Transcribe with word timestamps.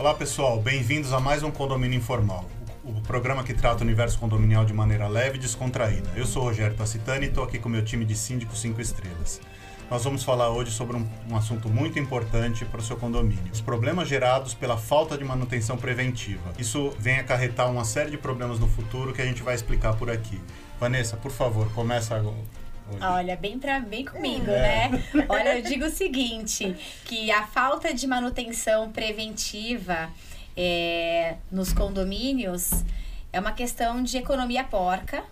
Olá 0.00 0.14
pessoal, 0.14 0.58
bem-vindos 0.58 1.12
a 1.12 1.20
mais 1.20 1.42
um 1.42 1.50
Condomínio 1.50 1.98
Informal, 1.98 2.48
o 2.82 3.02
programa 3.02 3.44
que 3.44 3.52
trata 3.52 3.80
o 3.80 3.86
universo 3.86 4.18
condominial 4.18 4.64
de 4.64 4.72
maneira 4.72 5.06
leve 5.06 5.36
e 5.36 5.38
descontraída. 5.38 6.08
Eu 6.16 6.24
sou 6.24 6.40
o 6.40 6.46
Rogério 6.46 6.74
Tacitani 6.74 7.26
e 7.26 7.28
estou 7.28 7.44
aqui 7.44 7.58
com 7.58 7.68
o 7.68 7.70
meu 7.70 7.84
time 7.84 8.06
de 8.06 8.16
síndicos 8.16 8.62
5 8.62 8.80
estrelas. 8.80 9.42
Nós 9.90 10.02
vamos 10.02 10.24
falar 10.24 10.48
hoje 10.48 10.70
sobre 10.70 10.96
um, 10.96 11.06
um 11.28 11.36
assunto 11.36 11.68
muito 11.68 11.98
importante 11.98 12.64
para 12.64 12.80
o 12.80 12.82
seu 12.82 12.96
condomínio: 12.96 13.52
os 13.52 13.60
problemas 13.60 14.08
gerados 14.08 14.54
pela 14.54 14.78
falta 14.78 15.18
de 15.18 15.22
manutenção 15.22 15.76
preventiva. 15.76 16.50
Isso 16.58 16.94
vem 16.98 17.18
acarretar 17.18 17.70
uma 17.70 17.84
série 17.84 18.10
de 18.10 18.16
problemas 18.16 18.58
no 18.58 18.68
futuro 18.68 19.12
que 19.12 19.20
a 19.20 19.26
gente 19.26 19.42
vai 19.42 19.54
explicar 19.54 19.96
por 19.96 20.08
aqui. 20.08 20.40
Vanessa, 20.80 21.14
por 21.18 21.30
favor, 21.30 21.70
começa 21.74 22.16
agora. 22.16 22.69
Olha, 23.00 23.36
bem, 23.36 23.58
pra, 23.58 23.80
bem 23.80 24.04
comigo, 24.04 24.50
é. 24.50 24.88
né? 24.88 25.04
Olha, 25.28 25.58
eu 25.58 25.62
digo 25.62 25.84
o 25.84 25.90
seguinte, 25.90 26.76
que 27.04 27.30
a 27.30 27.46
falta 27.46 27.92
de 27.92 28.06
manutenção 28.06 28.90
preventiva 28.90 30.10
é, 30.56 31.36
nos 31.50 31.72
condomínios 31.72 32.84
é 33.32 33.38
uma 33.38 33.52
questão 33.52 34.02
de 34.02 34.18
economia 34.18 34.64
porca, 34.64 35.22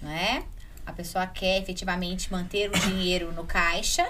né? 0.00 0.44
A 0.86 0.92
pessoa 0.92 1.26
quer 1.26 1.58
efetivamente 1.60 2.32
manter 2.32 2.70
o 2.70 2.78
dinheiro 2.78 3.32
no 3.32 3.44
caixa 3.44 4.08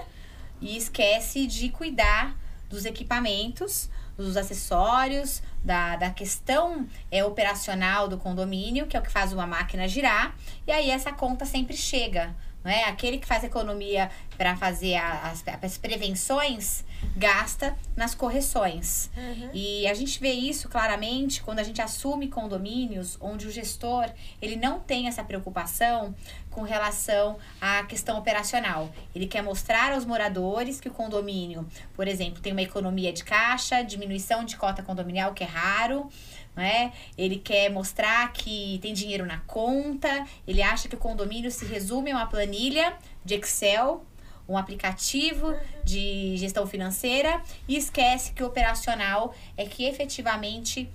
e 0.59 0.77
esquece 0.77 1.47
de 1.47 1.69
cuidar 1.69 2.35
dos 2.69 2.85
equipamentos, 2.85 3.89
dos 4.15 4.37
acessórios, 4.37 5.41
da, 5.63 5.95
da 5.95 6.09
questão 6.09 6.87
é, 7.11 7.23
operacional 7.23 8.07
do 8.07 8.17
condomínio, 8.17 8.87
que 8.87 8.95
é 8.95 8.99
o 8.99 9.03
que 9.03 9.11
faz 9.11 9.33
uma 9.33 9.45
máquina 9.45 9.87
girar, 9.87 10.35
e 10.65 10.71
aí 10.71 10.89
essa 10.89 11.11
conta 11.11 11.45
sempre 11.45 11.75
chega 11.75 12.33
é 12.69 12.83
Aquele 12.85 13.17
que 13.17 13.25
faz 13.25 13.43
economia 13.43 14.09
para 14.37 14.55
fazer 14.55 14.95
as, 14.95 15.43
as, 15.61 15.77
prevenções 15.77 16.83
gasta 17.15 17.75
nas 17.95 18.13
correções. 18.13 19.09
Uhum. 19.15 19.49
E 19.53 19.87
a 19.87 19.93
gente 19.93 20.19
vê 20.19 20.31
isso 20.31 20.69
claramente 20.69 21.41
quando 21.41 21.59
a 21.59 21.63
gente 21.63 21.81
assume 21.81 22.27
condomínios 22.27 23.17
onde 23.19 23.47
o 23.47 23.51
gestor 23.51 24.09
ele 24.41 24.55
não 24.55 24.79
tem 24.79 25.07
essa 25.07 25.23
preocupação 25.23 26.13
com 26.49 26.61
relação 26.61 27.37
à 27.59 27.83
questão 27.83 28.17
operacional. 28.17 28.91
Ele 29.15 29.25
quer 29.25 29.41
mostrar 29.41 29.93
aos 29.93 30.05
moradores 30.05 30.79
que 30.79 30.89
o 30.89 30.91
condomínio, 30.91 31.65
por 31.95 32.07
exemplo, 32.07 32.41
tem 32.41 32.51
uma 32.51 32.61
economia 32.61 33.11
de 33.13 33.23
caixa, 33.23 33.81
diminuição 33.81 34.43
de 34.43 34.57
cota 34.57 34.83
condominial, 34.83 35.33
que 35.33 35.43
é 35.43 35.47
raro 35.47 36.09
né? 36.55 36.91
Ele 37.17 37.37
quer 37.37 37.69
mostrar 37.69 38.31
que 38.33 38.79
tem 38.81 38.93
dinheiro 38.93 39.25
na 39.25 39.39
conta, 39.41 40.25
ele 40.47 40.61
acha 40.61 40.89
que 40.89 40.95
o 40.95 40.97
condomínio 40.97 41.51
se 41.51 41.65
resume 41.65 42.11
a 42.11 42.17
uma 42.17 42.27
planilha 42.27 42.93
de 43.23 43.35
Excel, 43.35 44.05
um 44.47 44.57
aplicativo 44.57 45.55
de 45.83 46.35
gestão 46.37 46.67
financeira 46.67 47.41
e 47.67 47.77
esquece 47.77 48.33
que 48.33 48.43
o 48.43 48.47
operacional 48.47 49.33
é 49.55 49.65
que 49.65 49.85
efetivamente 49.85 50.89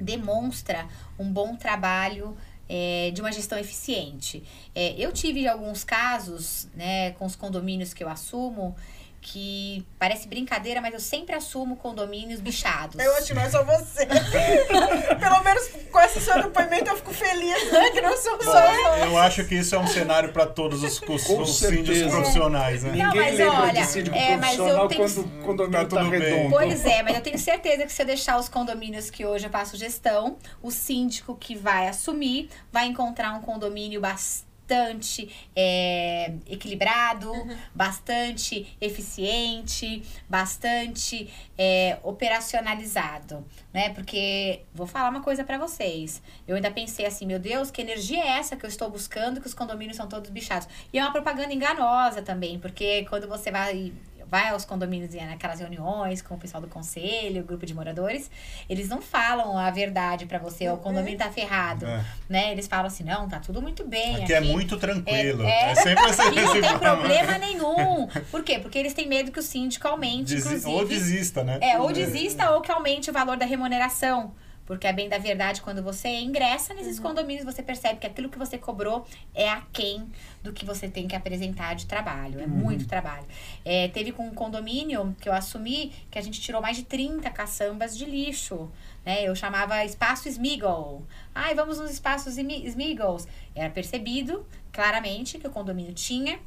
demonstra 0.00 0.86
um 1.18 1.30
bom 1.30 1.56
trabalho 1.56 2.36
é, 2.68 3.10
de 3.12 3.20
uma 3.20 3.32
gestão 3.32 3.58
eficiente. 3.58 4.42
É, 4.74 4.94
eu 4.98 5.12
tive 5.12 5.48
alguns 5.48 5.84
casos, 5.84 6.68
né, 6.74 7.12
com 7.12 7.24
os 7.24 7.34
condomínios 7.34 7.94
que 7.94 8.04
eu 8.04 8.08
assumo, 8.08 8.76
que 9.20 9.84
parece 9.98 10.28
brincadeira, 10.28 10.80
mas 10.80 10.94
eu 10.94 11.00
sempre 11.00 11.34
assumo 11.34 11.76
condomínios 11.76 12.40
bichados. 12.40 12.98
Eu 12.98 13.14
acho 13.16 13.26
que 13.26 13.34
não 13.34 13.42
é 13.42 13.50
só 13.50 13.64
você. 13.64 14.06
Pelo 15.20 15.42
menos 15.42 15.68
com 15.90 16.00
esse 16.00 16.20
seu 16.20 16.42
depoimento 16.42 16.90
eu 16.90 16.96
fico 16.96 17.12
feliz, 17.12 17.72
né? 17.72 17.90
Que 17.90 18.00
não 18.00 18.16
sou 18.16 18.42
só 18.42 18.72
eu. 18.72 19.10
Eu 19.10 19.18
acho 19.18 19.44
que 19.44 19.56
isso 19.56 19.74
é 19.74 19.78
um 19.78 19.86
cenário 19.86 20.32
para 20.32 20.46
todos 20.46 20.82
os, 20.82 21.00
os, 21.02 21.28
os 21.28 21.58
síndicos 21.58 22.10
profissionais, 22.10 22.82
né? 22.82 22.90
Não, 22.90 23.06
Ninguém 23.06 23.20
mas 23.22 23.38
lembra 23.38 23.60
olha, 23.60 23.82
de 23.82 23.86
síndico 23.86 24.16
é, 24.16 24.36
mas 24.36 24.58
eu 24.58 24.88
tenho... 24.88 25.00
quando 25.02 25.18
o 25.18 25.42
condomínio 25.42 25.88
tá, 25.88 25.96
tá 25.96 26.02
redondo. 26.02 26.50
Pois 26.50 26.86
é, 26.86 27.02
mas 27.02 27.14
eu 27.16 27.22
tenho 27.22 27.38
certeza 27.38 27.84
que 27.84 27.92
se 27.92 28.02
eu 28.02 28.06
deixar 28.06 28.38
os 28.38 28.48
condomínios 28.48 29.10
que 29.10 29.26
hoje 29.26 29.46
eu 29.46 29.50
faço 29.50 29.76
gestão, 29.76 30.36
o 30.62 30.70
síndico 30.70 31.36
que 31.36 31.54
vai 31.54 31.88
assumir 31.88 32.48
vai 32.72 32.86
encontrar 32.86 33.32
um 33.34 33.40
condomínio 33.40 34.00
bastante 34.00 34.47
bastante 34.68 35.48
é, 35.56 36.34
equilibrado, 36.46 37.32
uhum. 37.32 37.56
bastante 37.74 38.76
eficiente, 38.78 40.02
bastante 40.28 41.32
é, 41.56 41.98
operacionalizado, 42.02 43.46
né? 43.72 43.88
Porque 43.90 44.60
vou 44.74 44.86
falar 44.86 45.08
uma 45.08 45.22
coisa 45.22 45.42
para 45.42 45.56
vocês. 45.56 46.22
Eu 46.46 46.54
ainda 46.54 46.70
pensei 46.70 47.06
assim, 47.06 47.24
meu 47.24 47.38
Deus, 47.38 47.70
que 47.70 47.80
energia 47.80 48.22
é 48.22 48.38
essa 48.38 48.56
que 48.56 48.66
eu 48.66 48.68
estou 48.68 48.90
buscando 48.90 49.40
que 49.40 49.46
os 49.46 49.54
condomínios 49.54 49.96
são 49.96 50.06
todos 50.06 50.28
bichados? 50.28 50.68
E 50.92 50.98
é 50.98 51.02
uma 51.02 51.12
propaganda 51.12 51.52
enganosa 51.52 52.20
também, 52.20 52.58
porque 52.58 53.06
quando 53.08 53.26
você 53.26 53.50
vai 53.50 53.92
vai 54.28 54.50
aos 54.50 54.64
condomínios 54.64 55.14
e 55.14 55.20
naquelas 55.20 55.60
reuniões 55.60 56.22
com 56.22 56.34
o 56.34 56.38
pessoal 56.38 56.60
do 56.60 56.68
conselho, 56.68 57.42
grupo 57.44 57.64
de 57.64 57.74
moradores, 57.74 58.30
eles 58.68 58.88
não 58.88 59.00
falam 59.00 59.56
a 59.56 59.70
verdade 59.70 60.26
para 60.26 60.38
você, 60.38 60.68
o 60.68 60.76
condomínio 60.76 61.18
tá 61.18 61.30
ferrado, 61.30 61.86
é. 61.86 62.04
né? 62.28 62.52
Eles 62.52 62.66
falam 62.66 62.86
assim, 62.86 63.04
não, 63.04 63.28
tá 63.28 63.40
tudo 63.40 63.60
muito 63.62 63.84
bem. 63.84 64.16
Aqui, 64.16 64.32
é 64.32 64.38
aqui 64.38 64.48
é 64.48 64.52
muito 64.52 64.76
tranquilo. 64.76 65.42
É, 65.42 65.68
é, 65.68 65.70
é 65.70 65.74
sempre 65.74 66.04
assim. 66.04 66.22
Aqui 66.22 66.40
não 66.40 66.60
tem 66.60 66.78
problema 66.78 67.38
nenhum. 67.38 68.08
Por 68.30 68.42
quê? 68.42 68.58
Porque 68.58 68.78
eles 68.78 68.94
têm 68.94 69.08
medo 69.08 69.32
que 69.32 69.40
o 69.40 69.42
síndico 69.42 69.88
aumente, 69.88 70.34
Desi 70.34 70.66
Ou 70.68 70.86
desista, 70.86 71.42
né? 71.42 71.58
É, 71.60 71.78
ou 71.78 71.92
desista 71.92 72.50
ou 72.50 72.60
que 72.60 72.70
aumente 72.70 73.10
o 73.10 73.12
valor 73.12 73.36
da 73.36 73.46
remuneração. 73.46 74.34
Porque 74.68 74.86
é 74.86 74.92
bem 74.92 75.08
da 75.08 75.16
verdade, 75.16 75.62
quando 75.62 75.82
você 75.82 76.20
ingressa 76.20 76.74
nesses 76.74 76.98
uhum. 76.98 77.04
condomínios, 77.04 77.42
você 77.42 77.62
percebe 77.62 78.00
que 78.00 78.06
aquilo 78.06 78.28
que 78.28 78.36
você 78.36 78.58
cobrou 78.58 79.06
é 79.34 79.48
aquém 79.48 80.06
do 80.42 80.52
que 80.52 80.62
você 80.62 80.86
tem 80.86 81.08
que 81.08 81.16
apresentar 81.16 81.72
de 81.72 81.86
trabalho. 81.86 82.38
É 82.38 82.42
uhum. 82.42 82.50
muito 82.50 82.86
trabalho. 82.86 83.24
É, 83.64 83.88
teve 83.88 84.12
com 84.12 84.28
um 84.28 84.34
condomínio 84.34 85.16
que 85.22 85.26
eu 85.26 85.32
assumi 85.32 85.94
que 86.10 86.18
a 86.18 86.20
gente 86.20 86.38
tirou 86.38 86.60
mais 86.60 86.76
de 86.76 86.82
30 86.82 87.30
caçambas 87.30 87.96
de 87.96 88.04
lixo. 88.04 88.70
Né? 89.06 89.22
Eu 89.22 89.34
chamava 89.34 89.82
espaço 89.86 90.28
Smiggle. 90.28 91.02
Ai, 91.34 91.54
vamos 91.54 91.78
nos 91.78 91.90
espaços 91.90 92.36
Smiggles. 92.36 93.26
Era 93.54 93.70
percebido 93.70 94.46
claramente 94.70 95.38
que 95.38 95.46
o 95.46 95.50
condomínio 95.50 95.94
tinha 95.94 96.38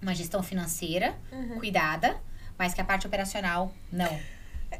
uma 0.00 0.14
gestão 0.14 0.42
financeira 0.42 1.14
uhum. 1.30 1.58
cuidada, 1.58 2.16
mas 2.56 2.72
que 2.72 2.80
a 2.80 2.84
parte 2.86 3.06
operacional 3.06 3.70
não. 3.92 4.18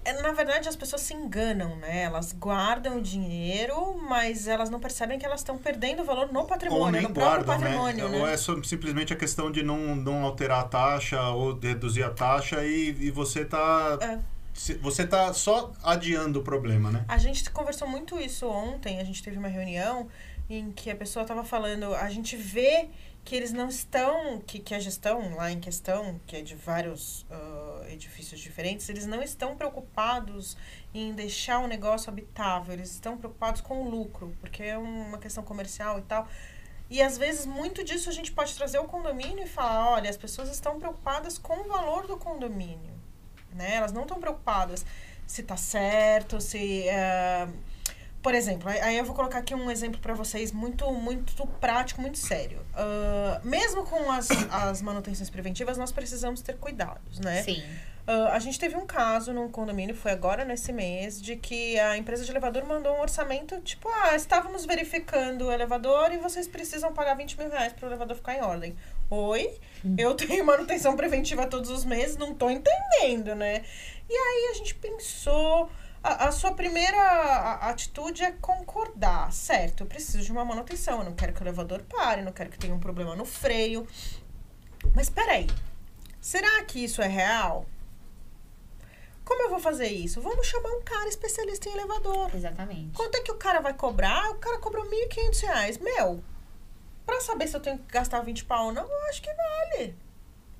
É, 0.05 0.13
na 0.23 0.33
verdade, 0.33 0.69
as 0.69 0.77
pessoas 0.77 1.03
se 1.03 1.13
enganam, 1.13 1.75
né? 1.77 2.03
Elas 2.03 2.33
guardam 2.33 2.99
o 2.99 3.03
dinheiro, 3.03 3.97
mas 4.09 4.47
elas 4.47 4.71
não 4.71 4.79
percebem 4.79 5.19
que 5.19 5.27
elas 5.27 5.41
estão 5.41 5.59
perdendo 5.59 6.05
valor 6.05 6.33
no 6.33 6.45
patrimônio, 6.45 6.85
ou 6.85 6.91
nem 6.91 7.03
no 7.03 7.09
guardam, 7.09 7.45
próprio 7.45 7.59
né? 7.59 7.77
patrimônio, 7.77 8.09
né? 8.09 8.19
né? 8.19 8.21
Ou 8.21 8.29
é 8.29 8.37
simplesmente 8.37 9.13
a 9.13 9.17
questão 9.17 9.51
de 9.51 9.63
não, 9.63 9.97
não 9.97 10.25
alterar 10.25 10.61
a 10.61 10.65
taxa 10.65 11.21
ou 11.31 11.59
reduzir 11.59 12.05
a 12.05 12.11
taxa 12.11 12.65
e, 12.65 12.91
e 13.01 13.11
você 13.11 13.45
tá... 13.45 13.99
É. 14.01 14.41
Você 14.83 15.07
tá 15.07 15.33
só 15.33 15.73
adiando 15.83 16.41
o 16.41 16.43
problema, 16.43 16.91
né? 16.91 17.05
A 17.09 17.17
gente 17.17 17.49
conversou 17.51 17.89
muito 17.89 18.21
isso 18.21 18.47
ontem, 18.47 19.01
a 19.01 19.05
gente 19.05 19.23
teve 19.23 19.39
uma 19.39 19.49
reunião 19.49 20.07
em 20.51 20.73
que 20.73 20.91
a 20.91 20.97
pessoa 20.97 21.23
estava 21.23 21.45
falando, 21.45 21.95
a 21.95 22.11
gente 22.11 22.37
vê 22.37 22.91
que 23.25 23.37
eles 23.37 23.53
não 23.53 23.69
estão, 23.69 24.41
que, 24.41 24.59
que 24.59 24.75
a 24.75 24.81
gestão 24.81 25.37
lá 25.37 25.53
em 25.53 25.61
questão, 25.61 26.21
que 26.27 26.37
é 26.37 26.43
de 26.43 26.57
vários 26.57 27.23
uh, 27.31 27.85
edifícios 27.89 28.41
diferentes, 28.41 28.89
eles 28.89 29.07
não 29.07 29.23
estão 29.23 29.57
preocupados 29.57 30.57
em 30.93 31.13
deixar 31.13 31.61
o 31.61 31.69
negócio 31.69 32.11
habitável, 32.11 32.75
eles 32.75 32.91
estão 32.91 33.17
preocupados 33.17 33.61
com 33.61 33.83
o 33.83 33.89
lucro, 33.89 34.37
porque 34.41 34.65
é 34.65 34.77
uma 34.77 35.19
questão 35.19 35.45
comercial 35.45 36.01
e 36.01 36.03
tal. 36.03 36.27
E 36.89 37.01
às 37.01 37.17
vezes 37.17 37.47
muito 37.47 37.85
disso 37.85 38.11
a 38.11 38.13
gente 38.13 38.33
pode 38.33 38.53
trazer 38.57 38.79
ao 38.79 38.87
condomínio 38.87 39.45
e 39.45 39.49
falar, 39.49 39.93
olha, 39.93 40.11
as 40.11 40.17
pessoas 40.17 40.51
estão 40.51 40.81
preocupadas 40.81 41.39
com 41.39 41.61
o 41.61 41.69
valor 41.69 42.09
do 42.09 42.17
condomínio, 42.17 42.99
né? 43.53 43.77
Elas 43.77 43.93
não 43.93 44.03
estão 44.03 44.19
preocupadas 44.19 44.85
se 45.25 45.43
está 45.43 45.57
certo, 45.57 46.41
se... 46.41 46.87
Uh, 46.89 47.70
por 48.23 48.35
exemplo, 48.35 48.69
aí 48.69 48.99
eu 48.99 49.05
vou 49.05 49.15
colocar 49.15 49.39
aqui 49.39 49.55
um 49.55 49.71
exemplo 49.71 50.01
para 50.01 50.13
vocês 50.13 50.53
muito, 50.53 50.91
muito 50.93 51.47
prático, 51.59 52.01
muito 52.03 52.19
sério. 52.19 52.61
Uh, 52.75 53.47
mesmo 53.47 53.85
com 53.85 54.11
as, 54.11 54.29
as 54.51 54.83
manutenções 54.83 55.31
preventivas, 55.31 55.79
nós 55.79 55.91
precisamos 55.91 56.43
ter 56.43 56.57
cuidados, 56.57 57.19
né? 57.19 57.43
Sim. 57.43 57.63
Uh, 58.07 58.29
a 58.33 58.39
gente 58.39 58.59
teve 58.59 58.77
um 58.77 58.85
caso 58.85 59.33
num 59.33 59.49
condomínio, 59.49 59.95
foi 59.95 60.11
agora 60.11 60.45
nesse 60.45 60.73
mês, 60.73 61.21
de 61.21 61.37
que 61.37 61.79
a 61.79 61.97
empresa 61.97 62.25
de 62.25 62.31
elevador 62.31 62.65
mandou 62.67 62.95
um 62.95 63.01
orçamento, 63.01 63.59
tipo, 63.61 63.89
ah, 63.89 64.15
estávamos 64.15 64.67
verificando 64.67 65.47
o 65.47 65.53
elevador 65.53 66.13
e 66.13 66.19
vocês 66.19 66.47
precisam 66.49 66.93
pagar 66.93 67.15
20 67.15 67.39
mil 67.39 67.49
reais 67.49 67.73
para 67.73 67.87
o 67.87 67.89
elevador 67.89 68.17
ficar 68.17 68.35
em 68.37 68.43
ordem. 68.43 68.77
Oi? 69.09 69.59
Hum. 69.85 69.95
Eu 69.97 70.15
tenho 70.15 70.45
manutenção 70.45 70.95
preventiva 70.95 71.47
todos 71.47 71.71
os 71.71 71.85
meses, 71.85 72.17
não 72.17 72.35
tô 72.35 72.51
entendendo, 72.51 73.35
né? 73.35 73.63
E 74.09 74.13
aí 74.13 74.51
a 74.51 74.55
gente 74.55 74.75
pensou 74.75 75.71
a, 76.03 76.29
a 76.29 76.33
sua 76.33 76.53
primeira 76.53 77.59
atitude 77.61 78.23
é 78.23 78.33
concordar, 78.33 79.33
certo? 79.33 79.83
Eu 79.83 79.87
preciso 79.87 80.23
de 80.23 80.33
uma 80.33 80.45
manutenção, 80.45 80.99
eu 80.99 81.05
não 81.05 81.15
quero 81.15 81.33
que 81.33 81.41
o 81.41 81.45
elevador 81.45 81.83
pare, 81.83 82.23
não 82.23 82.33
quero 82.33 82.51
que 82.51 82.59
tenha 82.59 82.75
um 82.75 82.81
problema 82.81 83.15
no 83.15 83.25
freio. 83.25 83.87
Mas 84.95 85.11
peraí, 85.11 85.47
será 86.21 86.65
que 86.65 86.83
isso 86.83 87.03
é 87.03 87.07
real? 87.07 87.67
Como 89.25 89.43
eu 89.43 89.51
vou 89.51 89.61
fazer 89.61 89.89
isso? 89.89 90.21
Vamos 90.21 90.47
chamar 90.47 90.71
um 90.71 90.83
cara 90.83 91.09
especialista 91.09 91.69
em 91.69 91.73
elevador. 91.73 92.35
Exatamente. 92.35 92.97
Quanto 92.97 93.15
é 93.17 93.21
que 93.21 93.31
o 93.31 93.37
cara 93.37 93.61
vai 93.61 93.75
cobrar? 93.75 94.31
O 94.31 94.37
cara 94.37 94.59
cobrou 94.59 94.85
R$ 94.85 95.09
1.500. 95.09 95.81
Meu, 95.81 96.25
pra 97.07 97.21
saber 97.21 97.47
se 97.47 97.57
eu 97.57 97.61
tenho 97.61 97.79
que 97.79 97.93
gastar 97.93 98.23
20 98.23 98.45
pau 98.47 98.67
ou 98.67 98.73
não, 98.73 98.83
eu 98.83 99.09
acho 99.09 99.23
que 99.23 99.33
vale. 99.33 99.95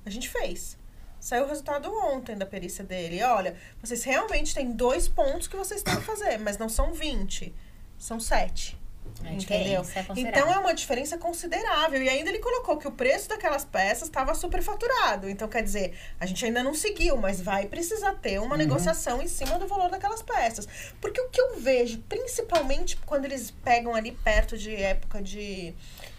A 0.05 0.09
gente 0.09 0.29
fez. 0.29 0.77
Saiu 1.21 1.45
o 1.45 1.47
resultado 1.47 1.93
ontem 1.93 2.35
da 2.35 2.47
perícia 2.47 2.83
dele. 2.83 3.21
Olha, 3.21 3.55
vocês 3.79 4.03
realmente 4.03 4.55
têm 4.55 4.71
dois 4.71 5.07
pontos 5.07 5.47
que 5.47 5.55
vocês 5.55 5.83
têm 5.83 5.95
que 5.95 6.01
fazer, 6.01 6.39
mas 6.39 6.57
não 6.57 6.67
são 6.67 6.91
20, 6.91 7.53
são 7.95 8.19
7. 8.19 8.81
É 9.23 9.33
Entendeu? 9.33 9.85
é 9.95 10.05
Então 10.19 10.51
é 10.51 10.57
uma 10.57 10.73
diferença 10.73 11.19
considerável. 11.19 12.01
E 12.01 12.09
ainda 12.09 12.31
ele 12.31 12.39
colocou 12.39 12.75
que 12.77 12.87
o 12.87 12.91
preço 12.91 13.29
daquelas 13.29 13.63
peças 13.63 14.07
estava 14.07 14.33
superfaturado. 14.33 15.29
Então, 15.29 15.47
quer 15.47 15.61
dizer, 15.61 15.95
a 16.19 16.25
gente 16.25 16.43
ainda 16.43 16.63
não 16.63 16.73
seguiu, 16.73 17.15
mas 17.17 17.39
vai 17.39 17.67
precisar 17.67 18.15
ter 18.15 18.39
uma 18.39 18.57
negociação 18.57 19.21
em 19.21 19.27
cima 19.27 19.59
do 19.59 19.67
valor 19.67 19.91
daquelas 19.91 20.23
peças. 20.23 20.67
Porque 20.99 21.21
o 21.21 21.29
que 21.29 21.39
eu 21.39 21.59
vejo, 21.59 21.99
principalmente 22.09 22.97
quando 23.05 23.25
eles 23.25 23.51
pegam 23.51 23.93
ali 23.93 24.11
perto 24.11 24.57
de 24.57 24.75
época 24.75 25.21
de, 25.21 25.75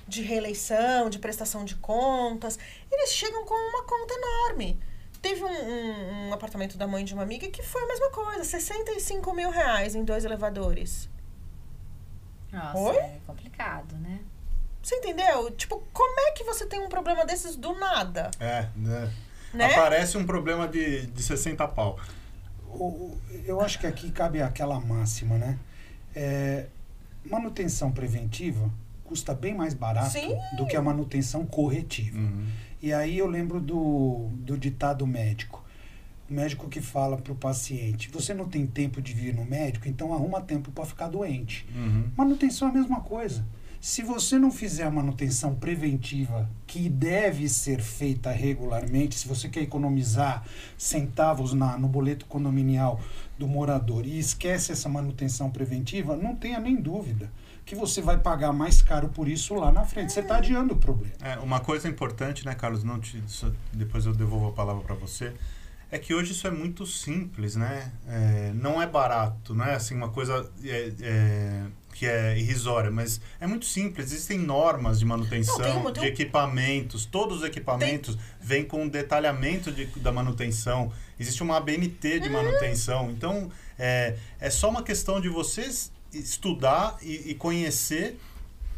de 0.06 0.22
reeleição, 0.22 1.10
de 1.10 1.18
prestação 1.18 1.64
de 1.64 1.74
contas, 1.74 2.56
eles 2.90 3.10
chegam 3.10 3.44
com 3.44 3.54
uma 3.54 3.82
conta 3.84 4.14
enorme. 4.14 4.91
Teve 5.22 5.44
um, 5.44 5.48
um- 5.48 6.28
um 6.28 6.32
apartamento 6.34 6.76
da 6.76 6.86
mãe 6.86 7.04
de 7.04 7.14
uma 7.14 7.22
amiga 7.22 7.48
que 7.48 7.62
foi 7.62 7.82
a 7.84 7.86
mesma 7.86 8.10
coisa, 8.10 8.44
65 8.44 9.32
mil 9.32 9.50
reais 9.50 9.94
em 9.94 10.04
dois 10.04 10.24
elevadores. 10.24 11.08
Nossa, 12.52 12.76
Oi? 12.78 12.96
é 12.96 13.18
complicado, 13.26 13.96
né? 13.96 14.18
Você 14.82 14.96
entendeu? 14.96 15.50
Tipo, 15.52 15.80
como 15.92 16.20
é 16.20 16.32
que 16.32 16.42
você 16.44 16.66
tem 16.66 16.80
um 16.80 16.88
problema 16.88 17.24
desses 17.24 17.54
do 17.56 17.72
nada? 17.78 18.30
É, 18.40 18.68
né? 18.74 19.12
Né? 19.54 19.66
Aparece 19.66 20.18
um 20.18 20.26
problema 20.26 20.66
de, 20.66 21.06
de 21.06 21.22
60 21.22 21.66
pau. 21.68 21.98
Eu 23.44 23.60
acho 23.60 23.78
que 23.78 23.86
aqui 23.86 24.10
cabe 24.10 24.42
aquela 24.42 24.80
máxima, 24.80 25.36
né? 25.38 25.58
É, 26.16 26.66
manutenção 27.24 27.92
preventiva 27.92 28.68
custa 29.04 29.34
bem 29.34 29.54
mais 29.54 29.74
barato 29.74 30.10
Sim. 30.12 30.34
do 30.56 30.66
que 30.66 30.74
a 30.74 30.80
manutenção 30.82 31.44
corretiva. 31.46 32.18
Uhum. 32.18 32.46
E 32.82 32.92
aí 32.92 33.18
eu 33.18 33.28
lembro 33.28 33.60
do, 33.60 34.28
do 34.32 34.58
ditado 34.58 35.06
médico. 35.06 35.62
O 36.28 36.34
médico 36.34 36.68
que 36.68 36.80
fala 36.80 37.16
para 37.16 37.32
o 37.32 37.36
paciente: 37.36 38.10
você 38.12 38.34
não 38.34 38.48
tem 38.48 38.66
tempo 38.66 39.00
de 39.00 39.12
vir 39.14 39.32
no 39.32 39.44
médico, 39.44 39.88
então 39.88 40.12
arruma 40.12 40.40
tempo 40.40 40.72
para 40.72 40.84
ficar 40.84 41.06
doente. 41.06 41.64
Uhum. 41.72 42.10
Manutenção 42.16 42.66
é 42.66 42.70
a 42.72 42.74
mesma 42.74 43.00
coisa. 43.00 43.46
Se 43.80 44.02
você 44.02 44.38
não 44.38 44.50
fizer 44.52 44.84
a 44.84 44.90
manutenção 44.90 45.56
preventiva, 45.56 46.48
que 46.68 46.88
deve 46.88 47.48
ser 47.48 47.80
feita 47.80 48.30
regularmente, 48.30 49.16
se 49.18 49.26
você 49.26 49.48
quer 49.48 49.62
economizar 49.62 50.44
centavos 50.78 51.52
na, 51.52 51.76
no 51.76 51.88
boleto 51.88 52.26
condominial 52.26 53.00
do 53.36 53.48
morador 53.48 54.06
e 54.06 54.20
esquece 54.20 54.70
essa 54.70 54.88
manutenção 54.88 55.50
preventiva, 55.50 56.16
não 56.16 56.36
tenha 56.36 56.60
nem 56.60 56.76
dúvida 56.76 57.28
que 57.64 57.74
você 57.74 58.00
vai 58.02 58.18
pagar 58.18 58.52
mais 58.52 58.82
caro 58.82 59.08
por 59.08 59.28
isso 59.28 59.54
lá 59.54 59.70
na 59.72 59.84
frente. 59.84 60.12
Você 60.12 60.20
está 60.20 60.36
adiando 60.36 60.74
o 60.74 60.76
problema. 60.76 61.14
É, 61.22 61.38
uma 61.38 61.60
coisa 61.60 61.88
importante, 61.88 62.44
né, 62.44 62.54
Carlos? 62.54 62.82
Não 62.84 62.98
te, 63.00 63.22
só- 63.26 63.50
depois 63.72 64.04
eu 64.06 64.12
devolvo 64.14 64.48
a 64.48 64.52
palavra 64.52 64.82
para 64.82 64.94
você. 64.94 65.32
É 65.90 65.98
que 65.98 66.14
hoje 66.14 66.32
isso 66.32 66.46
é 66.46 66.50
muito 66.50 66.86
simples, 66.86 67.54
né? 67.54 67.92
É, 68.08 68.50
não 68.54 68.80
é 68.80 68.86
barato, 68.86 69.54
não 69.54 69.64
é 69.64 69.74
assim 69.74 69.94
uma 69.94 70.08
coisa 70.08 70.50
é, 70.64 70.92
é, 71.02 71.62
que 71.92 72.06
é 72.06 72.38
irrisória, 72.38 72.90
mas 72.90 73.20
é 73.38 73.46
muito 73.46 73.66
simples. 73.66 74.10
Existem 74.10 74.38
normas 74.38 74.98
de 74.98 75.04
manutenção, 75.04 75.58
Não, 75.58 75.64
tem 75.64 75.76
uma- 75.76 75.92
tem 75.92 76.02
de 76.04 76.08
equipamentos. 76.08 77.04
Todos 77.04 77.38
os 77.38 77.44
equipamentos 77.44 78.16
vêm 78.40 78.64
com 78.64 78.84
um 78.84 78.88
detalhamento 78.88 79.70
de, 79.70 79.84
da 80.00 80.10
manutenção. 80.10 80.90
Existe 81.20 81.42
uma 81.42 81.58
ABNT 81.58 82.16
Hum. 82.16 82.20
de 82.20 82.28
manutenção. 82.30 83.10
Então, 83.10 83.50
é, 83.78 84.16
é 84.40 84.48
só 84.48 84.70
uma 84.70 84.82
questão 84.82 85.20
de 85.20 85.28
vocês 85.28 85.92
estudar 86.12 86.98
e, 87.02 87.30
e 87.30 87.34
conhecer 87.34 88.18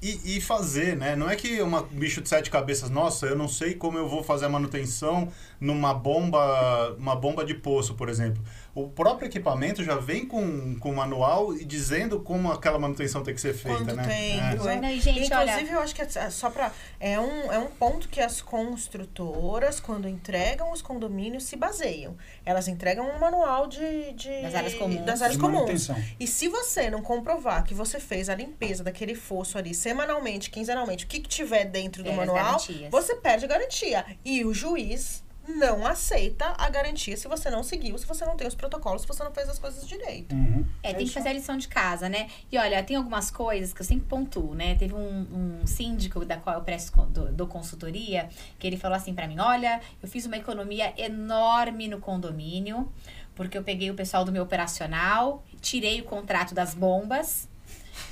e, 0.05 0.37
e 0.37 0.41
fazer, 0.41 0.97
né? 0.97 1.17
Não 1.17 1.31
é 1.31 1.35
que 1.35 1.63
um 1.63 1.83
bicho 1.85 2.21
de 2.21 2.29
sete 2.29 2.51
cabeças, 2.51 2.91
nossa, 2.91 3.27
eu 3.27 3.37
não 3.37 3.49
sei 3.49 3.75
como 3.75 3.97
eu 3.97 4.07
vou 4.07 4.23
fazer 4.23 4.45
a 4.45 4.49
manutenção 4.51 5.33
numa 5.65 5.95
bomba, 5.95 6.95
uma 6.99 7.17
bomba 7.17 7.43
de 7.45 7.55
poço, 7.55 7.95
por 7.95 8.09
exemplo. 8.11 8.43
O 8.75 8.89
próprio 8.89 9.27
equipamento 9.29 9.83
já 9.85 9.95
vem 9.97 10.27
com, 10.27 10.77
com 10.79 10.93
manual 10.93 11.57
e 11.57 11.65
dizendo 11.65 12.21
como 12.21 12.51
aquela 12.53 12.79
manutenção 12.79 13.23
tem 13.23 13.33
que 13.33 13.41
ser 13.41 13.55
feita, 13.55 13.79
Quanto 13.79 13.95
né? 13.97 14.03
tempo, 14.05 14.69
É. 14.69 14.77
Não, 14.81 14.89
e, 14.91 15.01
gente, 15.01 15.21
Inclusive, 15.25 15.35
olha- 15.37 15.71
eu 15.71 15.81
acho 15.81 15.95
que 15.95 16.03
é 16.03 16.31
só 16.31 16.51
pra. 16.51 16.71
É 17.01 17.19
um, 17.19 17.51
é 17.53 17.59
um 17.59 17.69
ponto 17.69 18.09
que 18.09 18.21
as 18.21 18.43
construtoras, 18.43 19.81
quando 19.81 20.07
entregam 20.09 20.71
os 20.71 20.83
condomínios, 20.83 21.45
se 21.45 21.57
baseiam. 21.57 22.17
Elas 22.45 22.69
entregam 22.69 23.09
um 23.09 23.19
manual 23.19 23.67
de. 23.67 24.13
de 24.13 24.43
Das 24.43 24.55
áreas 24.55 24.75
comuns. 24.75 25.05
Das 25.07 25.23
áreas 25.23 25.39
comuns. 25.39 25.89
E 26.21 26.27
se 26.27 26.49
você 26.49 26.91
não 26.91 27.01
comprovar 27.01 27.65
que 27.65 27.73
você 27.75 27.99
fez 27.99 28.29
a 28.29 28.35
limpeza 28.35 28.85
daquele 28.85 29.15
fosso 29.15 29.57
ali 29.57 29.73
semanalmente, 29.75 30.51
quinzenalmente, 30.51 31.05
o 31.07 31.09
que, 31.09 31.21
que 31.21 31.29
tiver 31.29 31.65
dentro 31.65 32.03
do 32.03 32.11
as 32.11 32.17
manual, 32.17 32.59
você 32.91 33.15
perde 33.17 33.47
a 33.47 33.49
garantia. 33.49 34.05
E 34.25 34.45
o 34.45 34.53
juiz 34.53 35.24
não 35.47 35.87
aceita 35.87 36.55
a 36.57 36.69
garantia 36.69 37.17
se 37.17 37.29
você 37.29 37.51
não 37.51 37.63
seguiu, 37.63 37.97
se 37.99 38.07
você 38.07 38.25
não 38.25 38.37
tem 38.37 38.47
os 38.47 38.55
protocolos, 38.55 39.03
se 39.03 39.09
você 39.09 39.23
não 39.23 39.33
fez 39.33 39.49
as 39.49 39.59
coisas 39.59 39.87
direito. 39.87 40.35
Uhum. 40.35 40.67
É, 40.83 40.93
tem 40.93 41.07
que 41.07 41.13
fazer 41.13 41.29
a 41.31 41.33
lição 41.33 41.57
de 41.57 41.69
casa, 41.69 42.09
né? 42.09 42.29
E 42.51 42.59
olha, 42.59 42.83
tem 42.83 42.97
algumas 42.97 43.31
coisas 43.31 43.73
que 43.73 43.81
eu 43.81 43.85
sempre 43.85 44.07
pontuo, 44.07 44.55
né? 44.55 44.75
Teve 44.75 44.95
um, 44.95 45.61
um 45.63 45.67
síndico 45.67 46.25
da 46.25 46.37
qual 46.37 46.57
eu 46.57 46.63
presto 46.63 46.95
do, 47.07 47.33
do 47.33 47.47
consultoria, 47.47 48.29
que 48.59 48.67
ele 48.67 48.77
falou 48.77 48.97
assim 48.97 49.15
pra 49.15 49.29
mim: 49.29 49.39
olha, 49.39 49.81
eu 50.03 50.09
fiz 50.09 50.25
uma 50.27 50.37
economia 50.37 50.93
enorme 50.97 51.89
no 51.89 52.01
condomínio, 52.01 52.91
porque 53.35 53.57
eu 53.59 53.63
peguei 53.63 53.91
o 53.91 53.95
pessoal 53.95 54.25
do 54.25 54.33
meu 54.33 54.43
operacional, 54.43 55.45
tirei 55.61 56.01
o 56.01 56.05
contrato 56.05 56.55
das 56.55 56.75
bombas 56.75 57.49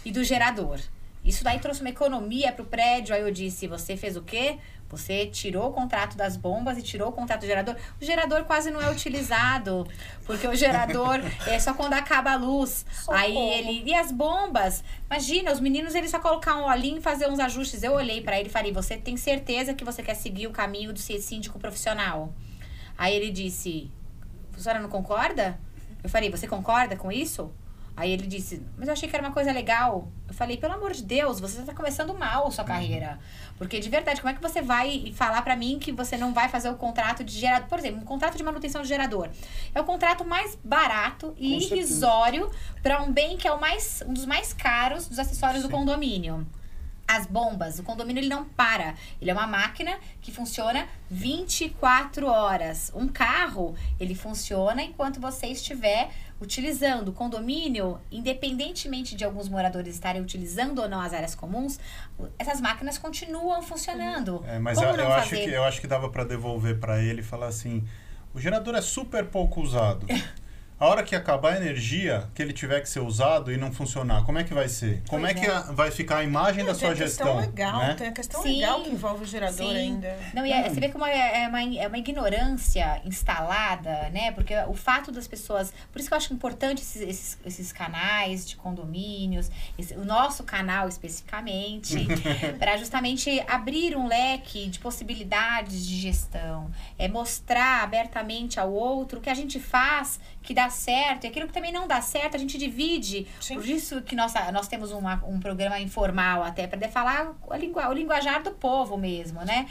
e 0.05 0.13
do 0.13 0.23
gerador. 0.23 0.81
Isso 1.25 1.45
daí 1.45 1.59
trouxe 1.61 1.81
uma 1.81 1.91
economia 1.91 2.53
pro 2.53 2.65
prédio. 2.65 3.15
Aí 3.15 3.23
eu 3.23 3.31
disse: 3.31 3.67
você 3.67 3.97
fez 3.97 4.17
o 4.17 4.23
quê? 4.23 4.59
Você 4.89 5.27
tirou 5.27 5.71
o 5.71 5.73
contrato 5.73 6.19
das 6.19 6.37
bombas 6.37 6.77
e 6.77 6.83
tirou 6.83 7.09
o 7.09 7.13
contrato 7.13 7.41
do 7.41 7.47
gerador. 7.47 7.77
O 7.99 8.05
gerador 8.05 8.45
quase 8.45 8.71
não 8.71 8.79
é 8.79 8.91
utilizado, 8.91 9.87
porque 10.27 10.47
o 10.47 10.55
gerador 10.55 11.19
é 11.49 11.59
só 11.59 11.73
quando 11.73 11.95
acaba 11.95 12.33
a 12.33 12.37
luz. 12.37 12.85
Aí 13.09 13.33
Socorro. 13.33 13.53
ele. 13.53 13.83
E 13.87 13.95
as 13.95 14.13
bombas? 14.13 14.85
Imagina, 15.07 15.51
os 15.51 15.61
meninos 15.61 15.95
eles 15.95 16.11
só 16.11 16.19
colocar 16.19 16.57
um 16.57 16.65
olhinho 16.65 16.99
e 16.99 17.01
fazer 17.01 17.27
uns 17.27 17.39
ajustes. 17.39 17.83
Eu 17.83 17.93
olhei 17.93 18.21
pra 18.21 18.39
ele 18.39 18.49
e 18.49 18.53
falei: 18.53 18.73
você 18.73 18.97
tem 18.97 19.17
certeza 19.17 19.73
que 19.73 19.85
você 19.85 20.03
quer 20.03 20.15
seguir 20.15 20.47
o 20.47 20.51
caminho 20.51 20.93
do 20.93 20.99
ser 20.99 21.21
síndico 21.21 21.59
profissional? 21.59 22.35
Aí 22.99 23.15
ele 23.15 23.31
disse: 23.31 23.91
a 24.55 24.59
senhora 24.59 24.81
não 24.81 24.91
concorda? 24.91 25.59
Eu 26.03 26.11
falei: 26.11 26.31
você 26.31 26.47
concorda 26.47 26.97
com 26.97 27.11
isso? 27.11 27.51
Aí 27.97 28.11
ele 28.11 28.27
disse, 28.27 28.63
mas 28.77 28.89
eu 28.89 28.95
achei 28.95 29.09
que 29.09 29.15
era 29.15 29.25
uma 29.25 29.33
coisa 29.33 29.53
legal. 29.53 30.09
Eu 30.27 30.35
falei, 30.35 30.57
pelo 30.57 30.73
amor 30.73 30.93
de 30.93 31.03
Deus, 31.03 31.39
você 31.39 31.61
está 31.61 31.75
começando 31.75 32.15
mal 32.15 32.47
a 32.47 32.51
sua 32.51 32.65
carreira. 32.65 33.19
Porque 33.59 33.79
de 33.79 33.89
verdade, 33.89 34.21
como 34.21 34.31
é 34.31 34.35
que 34.35 34.41
você 34.41 34.63
vai 34.63 35.13
falar 35.15 35.43
pra 35.43 35.55
mim 35.55 35.79
que 35.79 35.93
você 35.93 36.17
não 36.17 36.33
vai 36.33 36.49
fazer 36.49 36.71
o 36.71 36.75
contrato 36.75 37.23
de 37.23 37.39
gerador? 37.39 37.69
Por 37.69 37.79
exemplo, 37.79 38.01
um 38.01 38.05
contrato 38.05 38.37
de 38.37 38.43
manutenção 38.43 38.83
de 38.83 38.89
gerador. 38.89 39.29
É 39.75 39.81
o 39.81 39.85
contrato 39.85 40.25
mais 40.25 40.59
barato 40.65 41.35
e 41.37 41.57
irrisório 41.57 42.51
para 42.83 43.03
um 43.03 43.13
bem 43.13 43.37
que 43.37 43.47
é 43.47 43.53
o 43.53 43.61
mais, 43.61 44.03
um 44.07 44.15
dos 44.15 44.25
mais 44.25 44.53
caros 44.53 45.07
dos 45.07 45.19
acessórios 45.19 45.63
do 45.63 45.69
Sim. 45.69 45.75
condomínio. 45.75 46.47
As 47.15 47.27
bombas, 47.27 47.79
o 47.79 47.83
condomínio 47.83 48.21
ele 48.21 48.29
não 48.29 48.43
para. 48.43 48.95
Ele 49.21 49.31
é 49.31 49.35
uma 49.35 49.47
máquina 49.47 49.99
que 50.23 50.33
funciona 50.33 50.89
24 51.11 52.27
horas. 52.27 52.91
Um 52.95 53.07
carro, 53.07 53.75
ele 54.01 54.15
funciona 54.15 54.83
enquanto 54.83 55.21
você 55.21 55.49
estiver 55.49 56.11
utilizando. 56.41 57.09
O 57.09 57.13
condomínio, 57.13 58.01
independentemente 58.11 59.15
de 59.15 59.27
alguns 59.27 59.47
moradores 59.47 59.95
estarem 59.95 60.23
utilizando 60.23 60.79
ou 60.81 60.89
não 60.89 61.03
as 61.03 61.13
áreas 61.13 61.35
comuns, 61.35 61.79
essas 62.39 62.63
máquinas 62.63 62.97
continuam 62.97 63.61
funcionando. 63.61 64.43
É, 64.49 64.59
mas 64.59 64.79
Como 64.79 64.91
eu, 64.91 64.97
não 64.97 65.05
eu 65.05 65.13
acho 65.13 65.29
que, 65.29 65.51
eu 65.51 65.65
acho 65.65 65.81
que 65.83 65.87
dava 65.87 66.09
para 66.09 66.25
devolver 66.25 66.81
para 66.81 67.03
ele 67.03 67.21
e 67.21 67.25
falar 67.25 67.49
assim: 67.49 67.87
o 68.33 68.41
gerador 68.41 68.75
é 68.75 68.81
super 68.81 69.27
pouco 69.27 69.61
usado. 69.61 70.07
A 70.83 70.87
hora 70.87 71.05
que 71.05 71.15
acabar 71.15 71.53
a 71.53 71.57
energia, 71.59 72.29
que 72.35 72.43
ele 72.43 72.53
tiver 72.53 72.81
que 72.81 72.89
ser 72.89 72.99
usado 72.99 73.53
e 73.53 73.57
não 73.57 73.71
funcionar, 73.73 74.25
como 74.25 74.41
é 74.41 74.43
que 74.43 74.53
vai 74.53 74.69
ser? 74.69 75.01
Como 75.09 75.25
é 75.25 75.33
Pois 75.33 75.45
que 75.47 75.49
é. 75.49 75.55
a- 75.55 75.61
vai 75.71 75.93
ficar 75.93 76.17
a 76.17 76.25
imagem 76.25 76.65
da 76.65 76.73
tem 76.73 76.81
sua 76.81 76.91
a 76.91 76.97
questão 76.97 77.27
gestão? 77.29 77.41
legal, 77.41 77.79
né? 77.79 77.95
tem 77.95 78.09
a 78.09 78.13
questão 78.13 78.43
Sim. 78.43 78.55
legal 78.57 78.81
que 78.83 78.91
envolve 78.91 79.23
o 79.23 79.25
gerador 79.25 79.59
Sim. 79.69 79.77
ainda. 79.77 80.19
Não, 80.35 80.45
e 80.45 80.51
é- 80.51 80.69
você 80.69 80.81
vê 80.81 80.89
como 80.89 81.07
é, 81.07 81.45
é 81.45 81.47
uma, 81.47 81.63
é 81.63 81.87
uma 81.87 81.99
ignorância 81.99 83.01
instalada, 83.05 84.09
né? 84.11 84.33
Porque 84.33 84.55
o 84.67 84.75
fato 84.75 85.13
das 85.13 85.29
pessoas. 85.29 85.73
Por 85.93 86.01
isso 86.01 86.09
que 86.09 86.15
eu 86.15 86.19
acho 86.19 86.35
importante 86.35 86.83
esses, 86.83 87.01
esses, 87.01 87.39
esses 87.47 87.73
canais 87.73 88.45
de 88.45 88.57
condomínios, 88.57 89.53
esse- 89.79 89.95
o 89.95 90.05
nosso 90.05 90.43
canal 90.43 90.89
especificamente, 90.89 91.95
para 92.59 92.77
justamente 92.77 93.41
abrir 93.47 93.97
um 93.97 94.09
leque 94.09 94.67
de 94.67 94.81
possibilidades 94.81 95.87
de 95.87 95.97
gestão. 96.01 96.73
É 96.99 97.07
mostrar 97.07 97.85
abertamente 97.85 98.59
ao 98.59 98.73
outro 98.73 99.21
o 99.21 99.23
que 99.23 99.31
a 99.31 99.35
gente 99.35 99.61
faz 99.61 100.19
que 100.43 100.53
dá 100.53 100.69
certo 100.73 101.23
e 101.25 101.27
aquilo 101.29 101.47
que 101.47 101.53
também 101.53 101.71
não 101.71 101.87
dá 101.87 102.01
certo, 102.01 102.35
a 102.35 102.39
gente 102.39 102.59
divide. 102.59 103.29
Sim. 103.41 103.55
Por 103.55 103.69
isso 103.69 104.03
que 104.03 104.17
nós, 104.17 104.33
nós 104.53 104.67
temos 104.67 104.91
uma- 104.91 105.23
um 105.25 105.39
programa 105.39 105.79
informal 105.79 106.43
até 106.43 106.67
para 106.67 106.89
falar 106.89 107.33
a 107.49 107.89
o 107.89 107.93
linguajar 107.93 108.43
do 108.43 108.51
povo 108.51 108.97
mesmo, 108.99 109.43
né? 109.45 109.67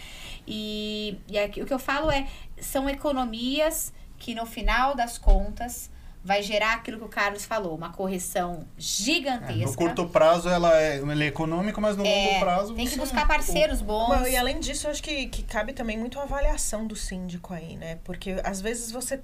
E, 0.48 1.20
e 1.27 1.38
aqui, 1.38 1.62
o 1.62 1.65
que 1.65 1.74
eu 1.74 1.79
falo 1.79 2.10
é, 2.10 2.25
são 2.60 2.89
economias 2.89 3.93
que 4.17 4.34
no 4.36 4.46
final 4.46 4.96
das 4.96 5.17
contas 5.17 5.89
vai 6.24 6.43
gerar 6.43 6.74
aquilo 6.75 7.00
que 7.00 7.03
o 7.05 7.10
Carlos 7.10 7.46
falou, 7.46 7.75
uma 7.75 7.91
correção 7.91 8.60
É, 8.62 8.65
gigantesca. 8.77 9.65
no 9.65 9.75
curto 9.75 10.08
prazo 10.08 10.48
ela 10.50 10.79
é, 10.79 10.98
ele 10.98 11.24
é 11.24 11.27
econômico, 11.27 11.81
mas 11.81 11.98
no 11.98 12.05
É, 12.05 12.27
longo 12.27 12.39
prazo 12.39 12.75
tem 12.75 12.88
que 12.88 12.96
buscar 12.96 13.27
parceiros 13.27 13.81
bons. 13.81 14.08
Bom, 14.20 14.27
e 14.27 14.38
além 14.38 14.60
disso, 14.60 14.86
eu 14.86 14.91
acho 14.91 15.01
que, 15.01 15.25
que 15.27 15.41
cabe 15.41 15.74
também 15.74 15.98
muito 15.98 16.20
a 16.20 16.24
avaliação 16.24 16.86
do 16.86 16.96
síndico 16.96 17.51
aí, 17.55 17.75
né? 17.75 17.98
Porque 18.03 18.39
às 18.43 18.62
vezes 18.62 18.91
você, 18.91 19.20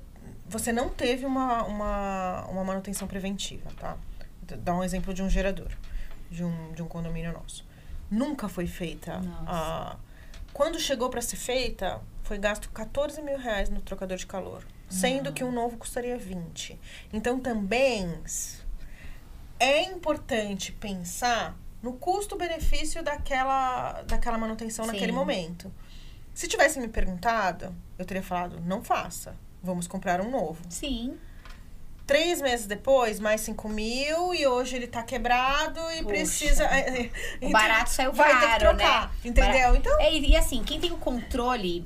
você 0.50 0.72
não 0.72 0.90
teve 0.90 1.26
uma, 1.26 1.64
uma, 1.64 2.46
uma 2.46 2.64
manutenção 2.64 3.08
preventiva, 3.08 3.70
tá? 3.80 3.98
Dá 4.42 4.74
um 4.74 4.84
exemplo 4.84 5.14
de 5.14 5.22
um 5.22 5.30
gerador, 5.30 5.72
de 6.30 6.44
um, 6.44 6.72
de 6.74 6.82
um 6.82 6.88
condomínio 6.88 7.34
nosso. 7.34 7.66
Nunca 8.10 8.48
foi 8.48 8.66
feita 8.66 9.22
a. 9.46 9.98
Quando 10.54 10.80
chegou 10.80 11.10
para 11.10 11.22
ser 11.22 11.36
feita, 11.36 12.02
foi 12.24 12.38
gasto 12.38 12.70
14 12.70 13.22
mil 13.22 13.38
reais 13.38 13.70
no 13.70 13.82
trocador 13.82 14.18
de 14.18 14.26
calor. 14.26 14.66
Sendo 14.90 15.34
que 15.34 15.44
um 15.44 15.52
novo 15.52 15.78
custaria 15.78 16.18
20. 16.18 16.80
Então 17.12 17.40
também 17.40 18.10
é 19.60 19.84
importante 19.84 20.72
pensar 20.72 21.58
no 21.84 21.94
custo-benefício 21.94 23.04
daquela, 23.04 24.02
daquela 24.04 24.38
manutenção 24.38 24.86
Sim. 24.86 24.94
naquele 24.94 25.12
momento. 25.12 25.72
Se 26.34 26.48
tivessem 26.48 26.82
me 26.82 26.88
perguntado, 26.88 27.76
eu 27.98 28.06
teria 28.06 28.24
falado, 28.24 28.62
não 28.62 28.82
faça. 28.84 29.36
Vamos 29.68 29.86
comprar 29.86 30.22
um 30.22 30.32
novo. 30.32 30.58
Sim. 30.70 31.16
Três 32.08 32.42
meses 32.42 32.66
depois, 32.66 33.20
mais 33.20 33.42
5 33.42 33.68
mil 33.68 34.34
e 34.34 34.48
hoje 34.48 34.78
ele 34.78 34.88
tá 34.88 35.04
quebrado 35.04 35.78
e 35.92 35.96
Puxa. 35.98 36.06
precisa. 36.06 36.70
O 37.42 37.50
barato 37.52 37.90
saiu 37.90 38.14
vai 38.14 38.30
ter 38.30 38.40
que 38.40 38.46
caro, 38.48 38.60
trocar, 38.60 39.08
né? 39.08 39.12
entendeu? 39.26 39.52
Bara- 39.52 39.76
Então, 39.78 40.00
É, 40.00 40.14
e, 40.14 40.30
e 40.32 40.36
assim, 40.38 40.64
quem 40.64 40.80
tem 40.80 40.90
o 40.94 40.96
controle 40.98 41.86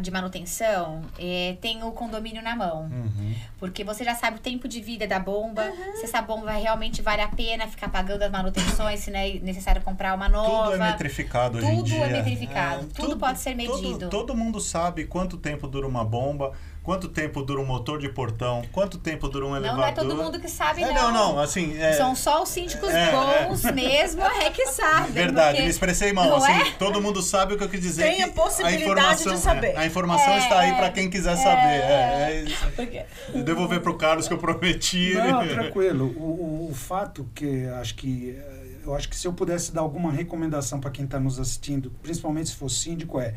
de 0.00 0.10
manutenção 0.12 1.02
é, 1.18 1.56
tem 1.60 1.82
o 1.84 1.90
condomínio 1.92 2.40
na 2.42 2.54
mão. 2.56 2.82
Uhum. 2.84 3.34
Porque 3.58 3.82
você 3.84 4.02
já 4.04 4.14
sabe 4.16 4.36
o 4.38 4.40
tempo 4.40 4.66
de 4.68 4.80
vida 4.80 5.06
da 5.08 5.18
bomba, 5.20 5.62
Uhum. 5.64 5.96
se 5.96 6.04
essa 6.06 6.20
bomba 6.22 6.50
realmente 6.52 7.00
vale 7.02 7.20
a 7.22 7.28
pena 7.28 7.66
ficar 7.68 7.88
pagando 7.88 8.22
as 8.22 8.30
manutenções, 8.32 8.98
se 9.00 9.10
não 9.12 9.18
é 9.20 9.34
necessário 9.34 9.80
comprar 9.82 10.14
uma 10.14 10.28
nova. 10.28 10.72
Tudo 10.72 10.82
é 10.82 10.90
metrificado 10.90 11.58
hoje 11.58 11.66
em 11.66 11.76
Tudo 11.76 11.84
dia. 11.86 12.04
é 12.04 12.08
metrificado, 12.12 12.86
tudo 12.94 13.16
pode 13.16 13.38
ser 13.40 13.56
todo- 13.56 13.80
medido. 13.82 14.08
Todo, 14.08 14.34
mundo 14.36 14.60
sabe 14.60 15.04
quanto 15.06 15.36
tempo 15.36 15.66
dura 15.68 15.86
uma 15.86 16.04
bomba, 16.04 16.52
quanto 16.82 17.08
tempo 17.08 17.42
dura 17.42 17.60
um 17.60 17.64
motor 17.64 17.98
de 17.98 18.08
portão, 18.08 18.62
quanto 18.72 18.98
tempo 18.98 19.28
dura 19.28 19.46
um 19.46 19.50
Não, 19.50 19.56
elevador. 19.56 19.80
não 19.80 19.86
é 19.88 19.92
todo 19.92 20.16
mundo 20.16 20.40
que 20.40 20.48
sabe, 20.48 20.82
É, 20.82 20.86
não. 20.92 21.12
não, 21.12 21.12
não, 21.34 21.38
assim... 21.38 21.76
É, 21.78 21.92
São 21.92 22.14
só 22.16 22.42
os 22.42 22.48
síndicos 22.48 22.90
É, 22.90 23.12
bons 23.12 23.62
mesmo 23.72 24.22
é 24.22 24.50
que 24.50 24.66
sabem. 24.66 25.12
Verdade, 25.12 25.50
porque- 25.50 25.62
me 25.62 25.68
expressei 25.70 26.12
mal. 26.12 26.34
Assim, 26.36 26.52
é? 26.52 26.72
todo 26.78 27.00
mundo 27.00 27.22
sabe 27.22 27.54
o 27.54 27.56
que 27.58 27.64
eu 27.64 27.68
quis 27.68 27.80
dizer. 27.80 28.02
Tem 28.02 28.22
a 28.24 28.28
possibilidade 28.28 28.82
informação, 28.82 29.34
de 29.34 29.38
saber. 29.40 29.66
é, 29.68 29.76
a 29.78 29.86
informação 29.86 30.32
É, 30.32 30.38
está 30.38 30.58
aí 30.60 30.72
para 30.74 30.90
quem 30.90 31.08
quiser 31.08 31.36
saber. 31.36 31.80
É, 31.82 32.28
é 32.32 32.44
isso. 32.48 32.66
Porque- 32.74 33.04
Devolver 33.44 33.80
pro 33.80 33.96
Carlos 33.96 34.26
que 34.26 34.34
eu 34.34 34.38
prometi. 34.38 35.14
Não, 35.14 35.46
tranquilo. 35.46 36.06
O, 36.16 36.66
o, 36.66 36.68
o 36.70 36.74
fato 36.74 37.28
que 37.34 37.66
acho 37.80 37.94
que 37.94 38.36
eu 38.84 38.92
acho 38.96 39.08
que 39.08 39.14
se 39.16 39.28
eu 39.28 39.32
pudesse 39.32 39.72
dar 39.72 39.82
alguma 39.82 40.10
recomendação 40.10 40.80
para 40.80 40.90
quem 40.90 41.04
está 41.04 41.20
nos 41.20 41.38
assistindo, 41.38 41.92
principalmente 42.02 42.48
se 42.48 42.56
for 42.56 42.68
síndico, 42.68 43.20
é 43.20 43.32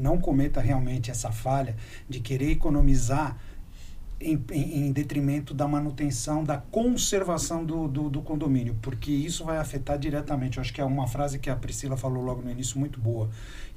não 0.00 0.18
cometa 0.18 0.60
realmente 0.60 1.10
essa 1.10 1.30
falha 1.30 1.76
de 2.08 2.20
querer 2.20 2.50
economizar 2.50 3.36
em, 4.20 4.42
em, 4.52 4.86
em 4.86 4.92
detrimento 4.92 5.54
da 5.54 5.66
manutenção, 5.66 6.44
da 6.44 6.58
conservação 6.58 7.64
do, 7.64 7.88
do, 7.88 8.10
do 8.10 8.20
condomínio, 8.20 8.76
porque 8.82 9.10
isso 9.10 9.44
vai 9.44 9.56
afetar 9.56 9.98
diretamente. 9.98 10.58
Eu 10.58 10.62
acho 10.62 10.72
que 10.72 10.80
é 10.80 10.84
uma 10.84 11.06
frase 11.06 11.38
que 11.38 11.48
a 11.48 11.56
Priscila 11.56 11.96
falou 11.96 12.22
logo 12.22 12.42
no 12.42 12.50
início 12.50 12.78
muito 12.78 13.00
boa. 13.00 13.30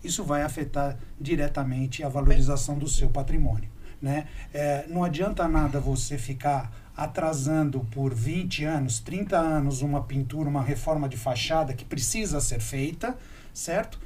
Isso 0.03 0.23
vai 0.23 0.41
afetar 0.43 0.97
diretamente 1.19 2.03
a 2.03 2.09
valorização 2.09 2.77
do 2.77 2.87
seu 2.87 3.09
patrimônio. 3.09 3.69
Né? 4.01 4.27
É, 4.53 4.85
não 4.89 5.01
adianta 5.01 5.47
nada 5.47 5.79
você 5.79 6.17
ficar 6.17 6.73
atrasando 6.95 7.79
por 7.89 8.13
20 8.13 8.65
anos, 8.65 8.99
30 8.99 9.37
anos 9.37 9.81
uma 9.81 10.03
pintura, 10.03 10.49
uma 10.49 10.61
reforma 10.61 11.07
de 11.07 11.15
fachada 11.15 11.73
que 11.73 11.85
precisa 11.85 12.41
ser 12.41 12.59
feita, 12.59 13.17
certo? 13.53 13.97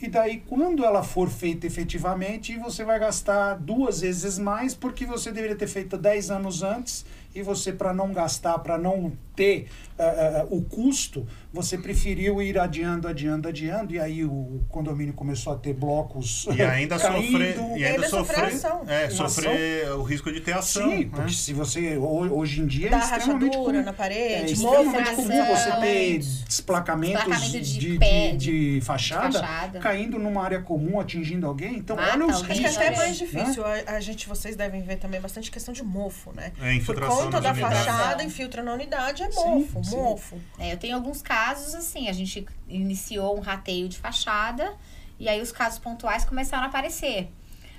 E 0.00 0.08
daí, 0.08 0.42
quando 0.46 0.84
ela 0.84 1.02
for 1.02 1.28
feita 1.28 1.66
efetivamente, 1.66 2.56
você 2.56 2.84
vai 2.84 3.00
gastar 3.00 3.54
duas 3.54 4.00
vezes 4.00 4.38
mais, 4.38 4.74
porque 4.74 5.04
você 5.04 5.32
deveria 5.32 5.56
ter 5.56 5.66
feito 5.66 5.98
10 5.98 6.30
anos 6.30 6.62
antes, 6.62 7.04
e 7.34 7.42
você, 7.42 7.72
para 7.72 7.92
não 7.92 8.12
gastar, 8.12 8.58
para 8.60 8.78
não 8.78 9.12
ter 9.34 9.68
ah, 9.98 10.04
ah, 10.42 10.46
o 10.50 10.62
custo, 10.62 11.26
você 11.56 11.78
preferiu 11.78 12.40
ir 12.42 12.58
adiando, 12.58 13.08
adiando, 13.08 13.48
adiando, 13.48 13.94
e 13.94 13.98
aí 13.98 14.24
o 14.24 14.62
condomínio 14.68 15.14
começou 15.14 15.52
a 15.54 15.56
ter 15.56 15.72
blocos 15.72 16.46
E 16.54 16.62
ainda 16.62 16.98
caindo. 17.00 17.26
sofrer, 17.32 17.56
e 17.56 17.84
ainda 17.84 17.88
ainda 17.88 18.08
sofrer 18.08 18.36
sofrer, 18.36 18.54
ação. 18.54 18.82
é, 18.86 19.10
sofrer 19.10 19.90
o 19.92 20.02
risco 20.02 20.32
de 20.32 20.40
ter 20.40 20.52
ação. 20.52 20.90
Sim, 20.90 20.98
né? 21.04 21.10
porque 21.12 21.32
se 21.32 21.52
você 21.52 21.96
ho- 21.96 22.36
hoje 22.38 22.60
em 22.60 22.66
dia 22.66 22.90
Dá 22.90 22.98
é 22.98 23.00
extremamente 23.00 23.56
rachadura 23.56 23.82
na 23.82 23.90
é 23.90 23.92
parede, 23.94 24.52
extremamente 24.52 25.10
mofo, 25.10 25.16
comum 25.16 25.46
você 25.46 25.72
ter 25.80 26.18
desplacamentos 26.18 27.24
Desplacamento 27.24 27.52
de 27.60 27.78
de, 27.78 27.90
de, 27.92 27.98
pé, 27.98 28.30
de 28.32 28.36
de 28.76 28.80
fachada, 28.82 29.40
fachada. 29.40 29.78
caindo 29.80 30.18
numa 30.18 30.42
área 30.42 30.60
comum, 30.60 31.00
atingindo 31.00 31.46
alguém. 31.46 31.76
Então, 31.78 31.96
Mata 31.96 32.12
olha 32.14 32.26
os 32.26 32.36
alguém, 32.36 32.50
Acho 32.52 32.60
que 32.60 32.66
riscos. 32.68 32.76
até 32.76 32.86
é 32.86 32.92
Isso, 32.92 33.00
mais 33.00 33.20
né? 33.20 33.26
difícil. 33.26 33.64
A, 33.64 33.96
a 33.96 34.00
gente, 34.00 34.28
vocês 34.28 34.56
devem 34.56 34.82
ver 34.82 34.96
também 34.96 35.20
bastante 35.20 35.50
questão 35.50 35.72
de 35.72 35.82
mofo, 35.82 36.32
né? 36.34 36.52
É, 36.60 36.64
Por 36.66 36.72
infiltração 36.74 37.16
conta 37.24 37.40
da 37.40 37.52
unidades. 37.52 37.78
fachada, 37.78 38.22
infiltra 38.22 38.62
na 38.62 38.72
unidade, 38.74 39.22
é 39.22 39.30
Sim, 39.30 39.40
mofo, 39.40 39.84
sim. 39.84 39.96
mofo. 39.96 40.36
É, 40.58 40.72
eu 40.72 40.76
tenho 40.76 40.94
alguns 40.96 41.22
casos, 41.22 41.45
assim, 41.74 42.08
a 42.08 42.12
gente 42.12 42.46
iniciou 42.68 43.36
um 43.36 43.40
rateio 43.40 43.88
de 43.88 43.98
fachada 43.98 44.76
e 45.18 45.28
aí 45.28 45.40
os 45.40 45.52
casos 45.52 45.78
pontuais 45.78 46.24
começaram 46.24 46.64
a 46.64 46.66
aparecer. 46.66 47.30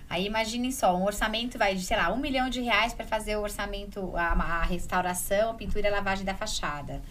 Aí 0.10 0.26
imaginem 0.26 0.72
só, 0.72 0.96
um 0.96 1.04
orçamento 1.04 1.58
vai 1.58 1.76
de, 1.76 1.84
sei 1.84 1.98
lá, 1.98 2.12
um 2.12 2.18
milhão 2.18 2.50
de 2.50 2.62
reais 2.62 2.94
para 2.94 3.06
fazer 3.06 3.36
o 3.36 3.42
orçamento, 3.42 4.16
a, 4.16 4.32
a 4.32 4.64
restauração, 4.64 5.52
a 5.52 5.54
pintura 5.54 5.88
e 5.88 5.92
a 5.92 5.96
lavagem 5.96 6.24
da 6.24 6.34
fachada. 6.34 7.02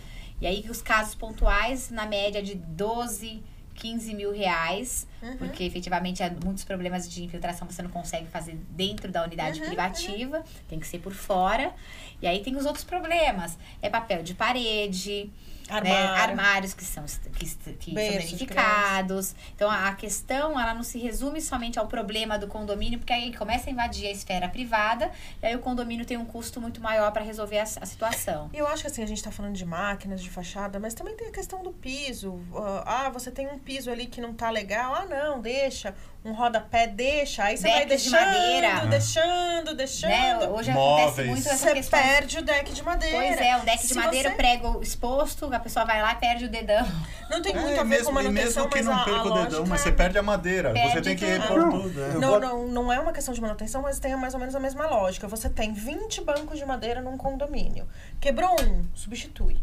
E 0.41 0.47
aí 0.47 0.65
os 0.71 0.81
casos 0.81 1.15
pontuais, 1.15 1.91
na 1.91 2.07
média 2.07 2.43
de 2.43 2.55
12, 2.55 3.43
15 3.75 4.15
mil 4.15 4.33
reais, 4.33 5.07
Uhum. 5.23 5.37
porque 5.39 5.65
efetivamente 5.65 6.23
há 6.23 6.31
muitos 6.45 6.63
problemas 6.63 7.09
de 7.11 7.25
infiltração 7.25 7.67
você 7.67 7.83
não 7.83 7.91
consegue 7.91 8.27
fazer 8.27 8.55
dentro 8.71 9.11
da 9.11 9.25
unidade 9.25 9.61
Uhum, 9.61 9.67
privativa, 9.67 10.45
tem 10.69 10.79
que 10.79 10.87
ser 10.87 10.99
por 10.99 11.13
fora. 11.15 11.73
E 12.21 12.27
aí 12.27 12.43
tem 12.43 12.55
os 12.57 12.67
outros 12.67 12.85
problemas, 12.85 13.57
é 13.81 13.89
papel 13.89 14.23
de 14.23 14.35
parede, 14.35 15.31
né, 15.69 15.91
Armário. 15.91 16.23
armários 16.31 16.75
que 16.75 16.85
são 16.85 17.05
que, 17.05 17.45
que 17.75 17.95
são 17.95 17.95
danificados. 17.95 19.35
Então 19.55 19.71
a 19.71 19.87
a 19.89 19.95
questão 19.95 20.59
ela 20.61 20.75
não 20.75 20.83
se 20.83 20.99
resume 20.99 21.41
somente 21.41 21.79
ao 21.79 21.87
problema 21.87 22.39
do 22.39 22.47
condomínio, 22.49 22.99
porque 22.99 23.13
aí 23.13 23.33
começa 23.35 23.69
a 23.71 23.73
invadir 23.73 24.07
a 24.07 24.11
esfera 24.11 24.49
privada 24.49 25.11
e 25.43 25.47
aí 25.47 25.55
o 25.57 25.61
condomínio 25.61 26.05
tem 26.05 26.17
um 26.17 26.25
custo 26.25 26.61
muito 26.61 26.81
maior 26.81 27.13
para 27.13 27.23
resolver 27.23 27.59
a, 27.59 27.63
a 27.63 27.87
situação. 27.87 28.51
E 28.53 28.59
eu 28.59 28.67
acho 28.67 28.83
que 28.83 28.89
assim, 28.89 29.03
a 29.03 29.07
gente 29.07 29.23
tá 29.23 29.31
falando 29.31 29.55
de 29.55 29.65
máquinas, 29.65 30.21
de 30.23 30.29
fachada, 30.31 30.79
mas 30.81 30.93
também 30.95 31.17
tem 31.17 31.29
a 31.29 31.33
questão 31.33 31.63
do 31.63 31.73
piso. 31.73 32.41
Ah, 32.85 33.09
você 33.11 33.31
tem 33.31 33.47
um 33.49 33.59
piso 33.59 33.91
ali 33.91 34.07
que 34.07 34.21
não 34.21 34.35
tá 34.35 34.51
legal. 34.51 34.95
Ah, 34.95 35.06
não, 35.09 35.41
deixa. 35.41 35.95
Um 36.25 36.33
rodapé, 36.33 36.89
deixa. 36.89 37.45
Aí 37.45 37.57
você 37.57 37.69
vai 37.69 37.87
Decks 37.87 38.03
de 38.05 38.11
deixando, 38.11 38.27
madeira. 38.35 38.87
deixando, 38.87 39.75
deixando. 39.77 40.11
Né? 40.11 40.49
Hoje 40.49 40.71
acontece 40.73 41.07
Móveis. 41.07 41.29
muito 41.29 41.49
essa 41.49 41.57
Você 41.69 41.75
questão. 41.75 42.03
perde 42.03 42.39
o 42.39 42.43
deck 42.43 42.73
de 42.73 42.83
madeira. 42.83 43.17
Pois 43.17 43.41
é, 43.41 43.57
um 43.57 43.65
deck 43.65 43.79
de 43.83 43.87
Se 43.87 43.95
madeira, 43.95 44.31
você- 44.31 44.35
prego 44.37 44.83
exposto, 44.83 45.55
a 45.55 45.61
pessoa 45.61 45.85
vai 45.87 46.03
lá 46.03 46.13
e 46.13 46.17
perde 46.17 46.47
o 46.47 46.49
dedão. 46.49 46.85
Não 47.31 47.41
tem 47.41 47.55
muito 47.55 47.69
É, 47.69 47.79
a 47.79 47.83
ver 47.85 47.89
mesmo, 47.89 48.07
com 48.07 48.13
manutenção, 48.13 48.65
mesmo 48.65 48.69
que 48.71 48.83
mas 48.83 48.87
não 48.87 49.05
perca 49.05 49.29
o 49.29 49.35
dedão, 49.45 49.67
mas 49.69 49.81
é- 49.81 49.85
você 49.85 49.93
perde 49.93 50.19
a 50.19 50.23
madeira. 50.23 50.73
Perde 50.73 50.93
você 50.95 51.03
tem 51.03 51.15
que 51.17 51.25
ir 51.25 51.41
tudo. 51.43 51.49
por 51.49 51.59
Não, 51.61 51.81
tudo. 51.83 52.03
é. 52.05 52.09
Não, 52.15 52.41
não, 52.41 52.67
não 52.69 52.93
é 52.93 52.99
uma 52.99 53.13
questão 53.13 53.33
de 53.33 53.41
manutenção, 53.41 53.83
mas 53.83 54.01
tem 54.01 54.17
mais 54.17 54.35
ou 54.35 54.41
menos 54.41 54.55
a 54.57 54.59
mesma 54.61 54.85
lógica. 54.89 55.29
Você 55.29 55.49
tem 55.49 55.73
20 55.73 56.21
bancos 56.23 56.59
de 56.59 56.67
madeira 56.67 57.01
num 57.01 57.17
condomínio. 57.17 57.87
Quebrou 58.21 58.51
um, 58.63 58.85
substitui. 58.95 59.57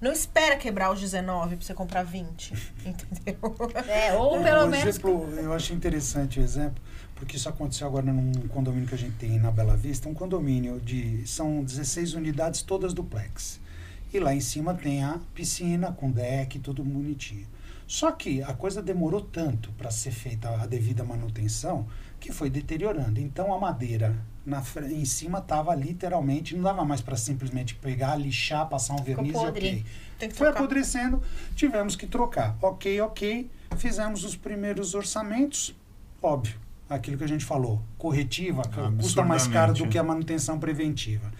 Não 0.00 0.12
espera 0.12 0.56
quebrar 0.56 0.92
os 0.92 1.00
19 1.00 1.56
pra 1.56 1.64
você 1.64 1.74
comprar 1.74 2.02
20. 2.02 2.52
Entendeu? 2.84 3.38
É, 3.88 4.12
ou 4.14 4.36
É, 4.38 4.42
pelo 4.42 4.64
um 4.64 4.68
menos. 4.68 4.86
exemplo, 4.86 5.28
eu 5.38 5.52
acho 5.52 5.72
interessante 5.72 6.40
o 6.40 6.42
exemplo, 6.42 6.82
porque 7.14 7.36
isso 7.36 7.48
aconteceu 7.48 7.86
agora 7.86 8.12
num 8.12 8.32
condomínio 8.48 8.86
que 8.88 8.94
a 8.94 8.98
gente 8.98 9.16
tem 9.16 9.38
na 9.38 9.50
Bela 9.50 9.76
Vista, 9.76 10.08
um 10.08 10.14
condomínio 10.14 10.80
de 10.80 11.26
são 11.26 11.62
16 11.62 12.14
unidades 12.14 12.62
todas 12.62 12.92
duplex. 12.92 13.60
E 14.12 14.18
lá 14.20 14.34
em 14.34 14.40
cima 14.40 14.74
tem 14.74 15.02
a 15.02 15.18
piscina 15.34 15.90
com 15.92 16.10
deck, 16.10 16.58
tudo 16.60 16.84
bonitinho. 16.84 17.46
Só 17.86 18.12
que 18.12 18.42
a 18.42 18.52
coisa 18.54 18.80
demorou 18.82 19.20
tanto 19.20 19.70
para 19.72 19.90
ser 19.90 20.10
feita 20.10 20.48
a 20.50 20.66
devida 20.66 21.02
manutenção 21.04 21.86
que 22.24 22.32
foi 22.32 22.48
deteriorando. 22.48 23.20
Então 23.20 23.52
a 23.52 23.58
madeira 23.58 24.16
na, 24.46 24.62
em 24.90 25.04
cima 25.04 25.40
estava 25.40 25.74
literalmente, 25.74 26.56
não 26.56 26.62
dava 26.62 26.82
mais 26.82 27.02
para 27.02 27.18
simplesmente 27.18 27.74
pegar, 27.74 28.16
lixar, 28.16 28.66
passar 28.66 28.94
um 28.94 29.02
verniz 29.02 29.34
e 29.34 29.36
ok. 29.36 29.84
Tem 30.18 30.30
que 30.30 30.34
Foi 30.34 30.46
trocar. 30.46 30.60
apodrecendo, 30.60 31.22
tivemos 31.54 31.94
que 31.94 32.06
trocar. 32.06 32.56
Ok, 32.62 32.98
ok. 33.02 33.50
Fizemos 33.76 34.24
os 34.24 34.36
primeiros 34.36 34.94
orçamentos. 34.94 35.74
Óbvio, 36.22 36.58
aquilo 36.88 37.18
que 37.18 37.24
a 37.24 37.28
gente 37.28 37.44
falou. 37.44 37.82
Corretiva 37.98 38.62
custa 38.98 39.22
mais 39.22 39.46
caro 39.46 39.74
do 39.74 39.86
que 39.86 39.98
a 39.98 40.02
manutenção 40.02 40.58
preventiva. 40.58 41.30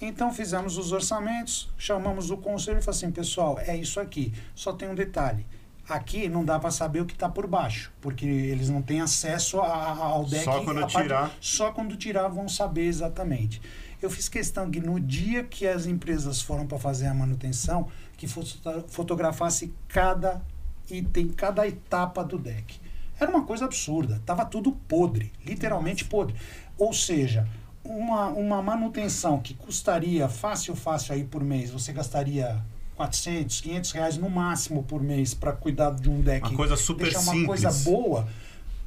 Então 0.00 0.32
fizemos 0.32 0.78
os 0.78 0.92
orçamentos, 0.92 1.68
chamamos 1.76 2.30
o 2.30 2.36
conselho 2.36 2.78
e 2.78 2.82
falamos 2.82 3.02
assim, 3.02 3.10
pessoal, 3.10 3.58
é 3.58 3.76
isso 3.76 3.98
aqui. 3.98 4.32
Só 4.54 4.72
tem 4.72 4.88
um 4.88 4.94
detalhe. 4.94 5.44
Aqui 5.88 6.28
não 6.28 6.44
dá 6.44 6.58
para 6.58 6.70
saber 6.70 7.00
o 7.00 7.06
que 7.06 7.14
está 7.14 7.28
por 7.28 7.46
baixo, 7.46 7.90
porque 8.00 8.26
eles 8.26 8.68
não 8.68 8.82
têm 8.82 9.00
acesso 9.00 9.60
a- 9.60 9.66
a- 9.66 9.96
ao 9.96 10.24
deck. 10.26 10.44
Só 10.44 10.62
quando 10.62 10.78
a 10.78 10.80
parte- 10.82 11.02
tirar. 11.02 11.32
só 11.40 11.72
quando 11.72 11.96
tirar 11.96 12.28
vão 12.28 12.48
saber 12.48 12.84
exatamente. 12.84 13.60
Eu 14.02 14.10
fiz 14.10 14.28
questão 14.28 14.70
que 14.70 14.80
no 14.80 15.00
dia 15.00 15.42
que 15.44 15.66
as 15.66 15.86
empresas 15.86 16.40
foram 16.42 16.66
para 16.66 16.78
fazer 16.78 17.06
a 17.06 17.14
manutenção, 17.14 17.88
que 18.16 18.26
foto- 18.28 18.84
fotografasse 18.88 19.72
cada 19.88 20.42
item, 20.90 21.28
cada 21.28 21.66
etapa 21.66 22.22
do 22.22 22.38
deck. 22.38 22.78
Era 23.18 23.30
uma 23.30 23.44
coisa 23.44 23.64
absurda. 23.64 24.20
Tava 24.26 24.44
tudo 24.44 24.72
podre, 24.72 25.32
literalmente 25.44 26.04
podre. 26.04 26.36
Ou 26.76 26.92
seja, 26.92 27.48
uma, 27.82 28.26
uma 28.28 28.62
manutenção 28.62 29.40
que 29.40 29.54
custaria 29.54 30.28
fácil, 30.28 30.76
fácil 30.76 31.14
aí 31.14 31.24
por 31.24 31.42
mês, 31.42 31.70
você 31.70 31.92
gastaria 31.92 32.62
400, 32.98 33.60
500 33.60 33.92
reais 33.92 34.18
no 34.18 34.28
máximo 34.28 34.82
por 34.82 35.00
mês 35.00 35.32
para 35.32 35.52
cuidar 35.52 35.92
de 35.92 36.10
um 36.10 36.20
deck. 36.20 36.48
Uma 36.48 36.56
coisa 36.56 36.76
super 36.76 37.04
deixar 37.04 37.20
uma 37.20 37.32
simples. 37.32 37.46
coisa 37.46 37.70
boa, 37.84 38.28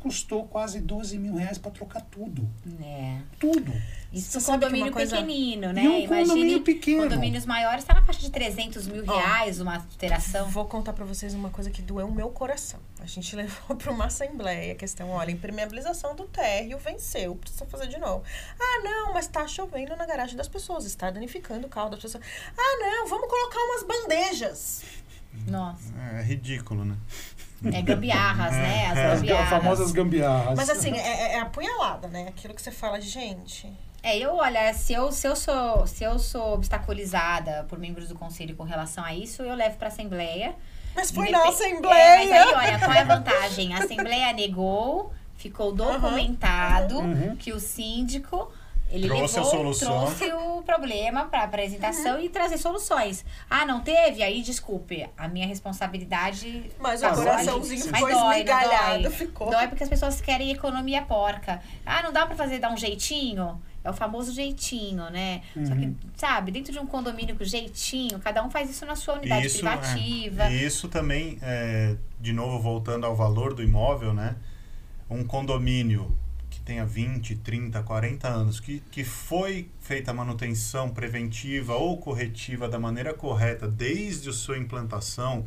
custou 0.01 0.46
quase 0.48 0.81
12 0.81 1.17
mil 1.17 1.36
reais 1.36 1.58
para 1.58 1.72
trocar 1.72 2.01
tudo. 2.01 2.50
É. 2.84 3.20
Tudo. 3.39 3.72
Isso 4.12 4.36
no 4.38 4.41
sabe 4.41 4.58
que 4.58 4.65
condomínio 4.65 4.88
uma 4.88 4.91
coisa- 4.91 5.15
pequenino, 5.15 5.72
né? 5.72 5.84
E 5.84 5.88
um 5.88 6.08
condomínio 6.08 6.62
pequeno. 6.63 7.03
condomínios 7.03 7.46
maiores 7.46 7.84
tá 7.86 7.93
na 7.93 8.03
faixa 8.03 8.20
de 8.20 8.29
300 8.29 8.86
mil 8.88 9.05
reais 9.05 9.62
uma 9.62 9.75
alteração. 9.75 10.50
Vou 10.50 10.65
contar 10.65 10.91
pra 10.91 11.05
vocês 11.05 11.34
uma 11.34 11.50
coisa 11.50 11.70
que 11.70 11.81
doeu 11.81 12.08
o 12.08 12.12
meu 12.13 12.29
coração. 12.29 12.79
A 13.00 13.05
gente 13.05 13.34
levou 13.38 13.77
pra 13.77 13.89
uma 13.91 14.05
assembleia 14.05 14.74
a 14.74 14.75
questão, 14.75 15.10
olha, 15.12 15.31
impermeabilização 15.31 16.13
do 16.15 16.25
térreo 16.25 16.77
venceu, 16.77 17.36
precisa 17.36 17.65
fazer 17.67 17.88
de 17.88 17.98
novo. 18.00 18.24
Ah, 18.60 18.81
não, 18.84 19.13
mas 19.13 19.27
tá 19.27 19.48
chovendo 19.48 19.96
na 19.96 20.05
garagem 20.05 20.36
das 20.36 20.50
pessoas, 20.50 20.84
está 20.86 21.10
danificando 21.10 21.67
o 21.67 21.70
carro 21.70 21.91
das 21.91 22.01
pessoas. 22.01 22.24
Ah, 22.58 22.77
não, 22.81 23.08
vamos 23.08 23.29
colocar 23.29 23.60
umas 23.60 23.84
bandejas. 23.84 24.84
Nossa. 25.48 25.93
É 26.17 26.22
ridículo, 26.22 26.84
né? 26.84 26.98
É 27.63 27.82
gambiarras, 27.82 28.53
né? 28.53 28.88
As 28.88 28.91
As 28.98 28.98
ga- 28.98 29.15
gambiarras. 29.15 29.50
famosas 29.50 29.91
gambiarras. 29.91 30.56
Mas 30.58 30.70
assim, 30.70 30.91
é, 30.98 31.34
é 31.36 31.39
apunhalada, 31.39 32.08
né? 32.08 32.25
Aquilo 32.30 32.53
que 32.53 32.62
você 32.62 32.72
fala, 32.72 33.00
gente. 33.00 33.72
É, 34.03 34.18
eu, 34.18 34.36
olha, 34.38 34.74
se 34.74 34.94
eu, 34.94 35.12
se 35.12 35.27
eu 35.27 35.36
sou 35.36 35.86
se 35.86 36.03
eu 36.03 36.18
sou 36.18 36.56
obstaculizada 36.56 37.65
por 37.70 37.77
membros 37.77 38.08
do 38.08 38.15
conselho 38.15 38.56
com 38.56 38.63
relação 38.63 39.03
a 39.03 39.13
isso, 39.13 39.44
eu 39.44 39.53
levo 39.56 39.77
pra 39.77 39.89
assembleia. 39.89 40.56
Mas 40.96 41.12
foi 41.12 41.30
na 41.30 41.38
É, 41.39 41.46
mas 41.46 41.56
assembleia. 41.56 42.41
aí, 42.44 42.53
olha, 42.53 42.80
qual 42.80 42.91
é 42.94 43.00
a 43.01 43.03
vantagem? 43.03 43.74
A 43.75 43.84
assembleia 43.84 44.34
negou, 44.34 45.13
ficou 45.38 45.72
documentado 45.72 46.98
Uhum. 47.00 47.36
que 47.38 47.53
o 47.53 47.60
síndico 47.60 48.51
ele 48.91 49.07
Trouxe 49.07 49.39
a 49.39 49.41
levou, 49.43 49.57
solução. 49.74 50.05
trouxe 50.05 50.33
o 50.33 50.62
problema 50.63 51.25
para 51.25 51.43
apresentação 51.43 52.19
e 52.19 52.27
trazer 52.29 52.57
soluções. 52.57 53.24
Ah, 53.50 53.65
não 53.65 53.79
teve? 53.81 54.21
Aí, 54.21 54.41
desculpe, 54.41 55.07
a 55.17 55.27
minha 55.27 55.48
responsabilidade 55.48 56.69
Mas 56.79 57.01
o 57.01 57.05
passou 57.07 57.24
coraçãozinho 57.24 57.81
ficou 57.86 58.10
esmigalhado, 58.10 59.03
dói. 59.03 59.12
ficou. 59.12 59.50
Dói 59.50 59.67
porque 59.67 59.83
as 59.83 59.89
pessoas 59.89 60.19
querem 60.21 60.51
economia 60.51 61.01
porca. 61.01 61.62
Ah, 61.86 62.03
não 62.03 62.12
dá 62.12 62.25
para 62.25 62.36
fazer 62.36 62.60
dar 62.60 62.71
um 62.71 62.77
jeitinho? 62.77 63.62
É 63.83 63.89
o 63.89 63.93
famoso 63.93 64.31
jeitinho, 64.31 65.10
né? 65.10 65.41
Só 65.65 65.74
que, 65.74 65.95
sabe, 66.15 66.51
dentro 66.51 66.71
de 66.71 66.77
um 66.77 66.86
condomínio 66.86 67.36
com 67.36 67.43
jeitinho, 67.43 68.19
cada 68.19 68.43
um 68.43 68.50
faz 68.51 68.69
isso 68.69 68.86
na 68.86 68.95
sua 68.95 69.15
unidade 69.15 69.48
Isso, 69.48 69.57
privativa. 69.57 70.43
é. 70.43 70.51
E 70.53 70.65
isso 70.65 70.88
também, 70.88 71.39
é, 71.41 71.95
de 72.19 72.31
novo, 72.31 72.60
voltando 72.60 73.07
ao 73.07 73.15
valor 73.15 73.55
do 73.55 73.63
imóvel, 73.63 74.13
né? 74.13 74.36
Um 75.10 75.24
condomínio 75.24 76.15
que 76.62 76.65
tenha 76.65 76.86
20, 76.86 77.38
30, 77.38 77.82
40 77.82 78.27
anos, 78.27 78.60
que, 78.60 78.82
que 78.91 79.03
foi 79.03 79.70
feita 79.80 80.12
a 80.12 80.13
manutenção 80.13 80.89
preventiva 80.89 81.75
ou 81.75 81.98
corretiva 81.98 82.70
da 82.70 82.80
maneira 82.80 83.13
correta 83.13 83.68
desde 83.68 84.30
a 84.30 84.34
sua 84.34 84.58
implantação, 84.58 85.46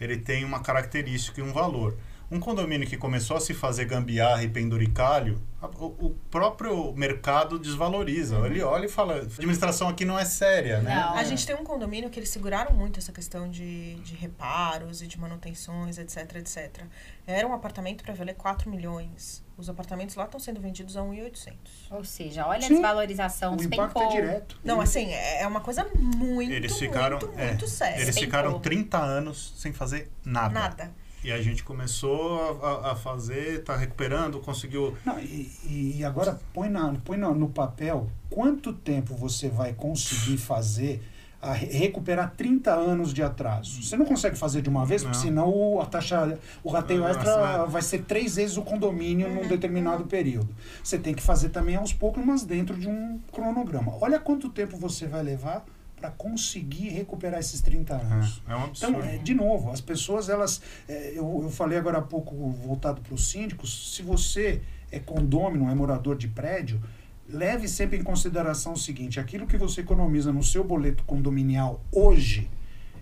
ele 0.00 0.16
tem 0.16 0.44
uma 0.44 0.60
característica 0.60 1.40
e 1.40 1.44
um 1.44 1.52
valor. 1.52 1.96
Um 2.34 2.40
condomínio 2.40 2.86
que 2.86 2.96
começou 2.96 3.36
a 3.36 3.40
se 3.40 3.54
fazer 3.54 3.84
gambiarra 3.84 4.42
e 4.42 4.48
penduricalho, 4.48 5.40
a- 5.62 5.66
o, 5.68 6.06
o 6.06 6.10
próprio 6.30 6.92
mercado 6.94 7.58
desvaloriza. 7.58 8.36
Ele 8.46 8.60
olha 8.62 8.86
e 8.86 8.88
fala, 8.88 9.14
a 9.14 9.18
administração 9.18 9.88
aqui 9.88 10.04
não 10.04 10.18
é 10.18 10.24
séria, 10.24 10.80
né? 10.80 10.94
Não. 10.94 11.14
A 11.14 11.22
gente 11.22 11.46
tem 11.46 11.54
um 11.54 11.62
condomínio 11.62 12.10
que 12.10 12.18
eles 12.18 12.28
seguraram 12.30 12.72
muito 12.74 12.98
essa 12.98 13.12
questão 13.12 13.48
de, 13.48 13.94
de 13.96 14.14
reparos 14.16 15.00
e 15.00 15.06
de 15.06 15.18
manutenções, 15.18 15.96
etc, 15.96 16.34
etc. 16.36 16.82
Era 17.26 17.46
um 17.46 17.52
apartamento 17.52 18.02
para 18.02 18.12
valer 18.14 18.34
4 18.34 18.68
milhões. 18.68 19.44
Os 19.56 19.68
apartamentos 19.68 20.16
lá 20.16 20.24
estão 20.24 20.40
sendo 20.40 20.60
vendidos 20.60 20.96
a 20.96 21.02
1.800. 21.02 21.52
Ou 21.92 22.04
seja, 22.04 22.44
olha 22.46 22.58
a 22.58 22.62
Sim. 22.62 22.74
desvalorização, 22.74 23.56
o 23.56 23.62
impacto 23.62 24.02
é 24.02 24.08
direto. 24.08 24.58
Não, 24.64 24.80
assim, 24.80 25.12
é 25.12 25.42
é 25.42 25.46
uma 25.46 25.60
coisa 25.60 25.86
muito, 25.96 26.52
Eles 26.52 26.76
ficaram, 26.76 27.18
muito, 27.20 27.38
é, 27.38 27.46
muito 27.48 27.68
séria. 27.68 28.02
eles 28.02 28.18
ficaram 28.18 28.58
30 28.58 28.98
anos 28.98 29.54
sem 29.56 29.72
fazer 29.72 30.10
nada. 30.24 30.52
Nada. 30.52 31.03
E 31.24 31.32
a 31.32 31.40
gente 31.40 31.64
começou 31.64 32.60
a, 32.62 32.68
a- 32.68 32.92
a 32.92 32.96
fazer, 32.96 33.64
tá 33.64 33.74
recuperando, 33.76 34.38
conseguiu. 34.40 34.94
Não, 35.06 35.18
e, 35.18 35.50
e- 35.98 36.04
agora 36.04 36.38
põe, 36.52 36.68
na, 36.68 36.94
põe 37.04 37.16
no, 37.16 37.34
no 37.34 37.48
papel 37.48 38.08
quanto 38.28 38.72
tempo 38.72 39.14
você 39.14 39.48
vai 39.48 39.72
conseguir 39.72 40.36
fazer 40.36 41.02
a 41.40 41.52
re- 41.52 41.66
recuperar 41.66 42.32
30 42.36 42.72
anos 42.72 43.12
de 43.12 43.22
atraso. 43.22 43.82
Você 43.82 43.96
não 43.96 44.04
consegue 44.06 44.36
fazer 44.36 44.60
de 44.62 44.68
uma 44.68 44.84
vez, 44.86 45.02
porque 45.02 45.16
Não. 45.16 45.22
senão 45.24 45.48
o, 45.50 45.80
a 45.80 45.86
taxa, 45.86 46.38
o 46.62 46.70
rateio 46.70 47.04
extra 47.06 47.64
vai 47.66 47.80
ser 47.82 48.02
três 48.04 48.36
vezes 48.36 48.56
o 48.58 48.62
condomínio 48.62 49.28
num 49.32 49.46
determinado 49.48 50.04
período. 50.04 50.48
Você 50.82 50.98
tem 50.98 51.14
que 51.14 51.22
fazer 51.22 51.48
também 51.50 51.76
aos 51.76 51.92
poucos, 51.92 52.24
mas 52.24 52.44
dentro 52.44 52.78
de 52.78 52.88
um 52.88 53.18
cronograma. 53.32 53.94
Olha 54.00 54.18
quanto 54.20 54.48
tempo 54.50 54.76
você 54.76 55.06
vai 55.06 55.22
levar 55.22 55.64
para 56.04 56.10
conseguir 56.10 56.90
recuperar 56.90 57.40
esses 57.40 57.62
30 57.62 57.94
anos. 57.94 58.42
É, 58.46 58.52
é 58.52 58.56
um 58.56 58.64
absurdo. 58.64 58.98
Então, 58.98 59.08
é, 59.08 59.16
de 59.16 59.32
novo, 59.32 59.70
as 59.70 59.80
pessoas, 59.80 60.28
elas. 60.28 60.60
é, 60.86 61.12
eu, 61.14 61.40
eu 61.42 61.50
falei 61.50 61.78
agora 61.78 61.98
há 61.98 62.02
pouco, 62.02 62.34
voltado 62.50 63.00
para 63.00 63.14
os 63.14 63.30
síndicos, 63.30 63.94
se 63.94 64.02
você 64.02 64.60
é 64.92 64.98
condômino, 64.98 65.70
é 65.70 65.74
morador 65.74 66.14
de 66.14 66.28
prédio, 66.28 66.78
leve 67.26 67.66
sempre 67.68 67.96
em 67.98 68.02
consideração 68.02 68.74
o 68.74 68.76
seguinte: 68.76 69.18
aquilo 69.18 69.46
que 69.46 69.56
você 69.56 69.80
economiza 69.80 70.30
no 70.30 70.42
seu 70.42 70.62
boleto 70.62 71.02
condominial 71.04 71.80
hoje 71.90 72.50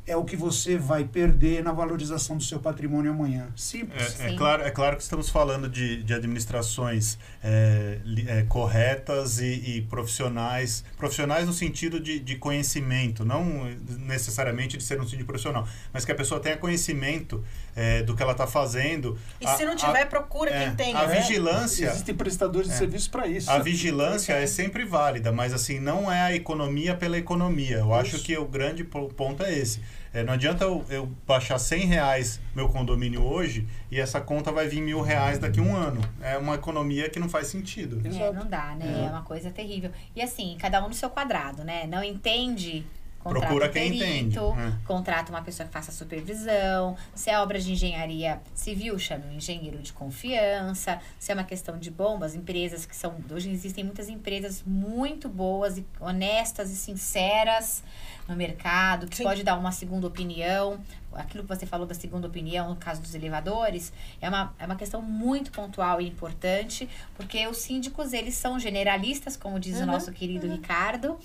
é 0.05 0.17
o 0.17 0.25
que 0.25 0.35
você 0.37 0.77
vai 0.77 1.05
perder 1.05 1.63
na 1.63 1.73
valorização 1.73 2.37
do 2.37 2.43
seu 2.43 2.59
patrimônio 2.59 3.13
amanhã. 3.13 3.49
Simples. 3.55 4.19
É, 4.21 4.27
é 4.27 4.31
Sim. 4.31 4.37
claro, 4.37 4.63
é 4.63 4.71
claro 4.71 4.97
que 4.97 5.03
estamos 5.03 5.29
falando 5.29 5.69
de, 5.69 6.03
de 6.03 6.13
administrações 6.13 7.17
é, 7.43 7.99
é, 8.27 8.43
corretas 8.49 9.39
e, 9.39 9.77
e 9.77 9.83
profissionais. 9.83 10.85
Profissionais 10.97 11.47
no 11.47 11.53
sentido 11.53 12.01
de, 12.01 12.19
de 12.19 12.35
conhecimento, 12.37 13.25
não 13.25 13.69
necessariamente 14.01 14.77
de 14.77 14.83
ser 14.83 15.01
um 15.01 15.05
síndico 15.07 15.27
profissional, 15.29 15.67
mas 15.93 16.05
que 16.05 16.13
a 16.13 16.15
pessoa 16.15 16.41
tenha 16.41 16.57
conhecimento 16.57 17.43
é, 17.77 18.03
do 18.03 18.17
que 18.17 18.23
ela 18.23 18.33
está 18.33 18.47
fazendo. 18.47 19.17
E 19.41 19.47
A- 19.47 19.57
se 19.57 19.65
não 19.65 19.73
a- 19.73 19.77
tiver, 19.77 20.05
procura 20.07 20.51
é, 20.51 20.65
quem 20.67 20.75
tem. 20.75 20.95
a 20.97 21.07
né? 21.07 21.21
vigilância- 21.21 21.91
Existem 21.91 22.15
prestadores 22.15 22.69
de 22.69 22.75
É. 22.75 22.79
serviço 22.79 23.11
para 23.11 23.27
isso. 23.29 23.51
A 23.51 23.59
vigilância 23.61 24.33
é 24.33 24.47
sempre 24.47 24.85
válida, 24.85 25.31
mas 25.33 25.53
assim, 25.53 25.79
não 25.79 26.11
é 26.11 26.21
a 26.23 26.35
economia 26.35 26.95
pela 26.97 27.17
economia. 27.17 27.77
Eu 27.79 27.95
acho 27.95 28.17
Isso. 28.17 28.25
que 28.25 28.37
o 28.37 28.45
grande 28.47 28.83
po- 28.85 29.09
ponto 29.09 29.43
é 29.43 29.57
esse. 29.57 29.81
É, 30.15 30.23
não 30.23 30.35
adianta 30.35 30.65
eu, 30.65 30.85
eu 30.91 31.07
baixar 31.27 31.59
100 31.59 31.87
reais 31.87 32.41
meu 32.55 32.69
condomínio 32.69 33.25
hoje 33.25 33.67
e 33.91 33.99
essa 33.99 34.21
conta 34.21 34.53
vai 34.53 34.69
vir 34.69 34.83
mil 34.83 35.01
reais 35.01 35.39
daqui 35.39 35.59
a 35.59 35.63
um 35.63 35.75
ano. 35.75 36.01
É 36.21 36.37
uma 36.37 36.55
economia 36.55 37.09
que 37.09 37.19
não 37.19 37.29
faz 37.29 37.47
sentido. 37.47 38.01
É, 38.05 38.33
não 38.33 38.47
dá, 38.47 38.75
né? 38.75 39.07
É. 39.07 39.11
uma 39.11 39.23
coisa 39.23 39.51
terrível. 39.51 39.91
E 40.15 40.21
assim, 40.21 40.57
cada 40.61 40.85
um 40.85 40.89
no 40.89 40.95
seu 40.95 41.09
quadrado, 41.09 41.65
né? 41.65 41.87
Não 41.87 42.05
entende. 42.05 42.85
Contrata 43.23 43.47
Procura 43.47 43.69
um 43.69 43.73
quem 43.73 43.99
perito, 43.99 44.05
entende, 44.05 44.39
é. 44.39 44.73
contrata 44.85 45.31
uma 45.31 45.43
pessoa 45.43 45.65
que 45.65 45.73
faça 45.73 45.93
supervisão. 45.93 46.97
Se 47.15 47.31
é 47.31 47.39
obra 47.39 47.59
de 47.59 47.71
engenharia 47.71 48.41
civil, 48.53 48.99
chame 48.99 49.25
um 49.29 49.33
engenheiro 49.33 49.79
de 49.79 49.93
confiança. 49.93 50.99
Se 51.21 51.31
é 51.31 51.35
uma 51.35 51.45
questão 51.45 51.79
de 51.79 51.89
bombas, 51.89 52.35
empresas 52.35 52.85
que 52.85 52.97
são. 52.97 53.15
Hoje 53.31 53.49
existem 53.49 53.85
muitas 53.85 54.09
empresas 54.09 54.65
muito 54.67 55.29
boas 55.29 55.79
e 55.79 55.87
honestas 56.01 56.73
e 56.73 56.77
sinceras 56.77 57.85
no 58.33 58.37
mercado, 58.39 59.07
que 59.07 59.17
Sim. 59.19 59.23
pode 59.23 59.43
dar 59.45 59.57
uma 59.57 59.71
segunda 59.71 60.07
opinião. 60.07 60.81
Aquilo 61.15 61.43
que 61.45 61.49
você 61.49 61.67
falou 61.67 61.87
da 61.87 61.95
segunda 61.95 62.27
opinião, 62.27 62.71
no 62.71 62.77
caso 62.77 63.01
dos 63.03 63.15
elevadores, 63.15 63.93
é 64.21 64.29
uma, 64.29 64.55
é 64.59 64.65
uma 64.65 64.77
questão 64.77 65.01
muito 65.03 65.53
pontual 65.53 66.01
e 66.01 66.09
importante, 66.09 66.89
porque 67.15 67.47
os 67.47 67.59
síndicos, 67.59 68.13
eles 68.15 68.35
são 68.35 68.59
generalistas, 68.59 69.37
como 69.37 69.61
diz 69.61 69.77
o 69.77 69.81
Uhum, 69.81 69.87
nosso 69.87 70.11
querido 70.11 70.47
Ricardo, 70.51 71.19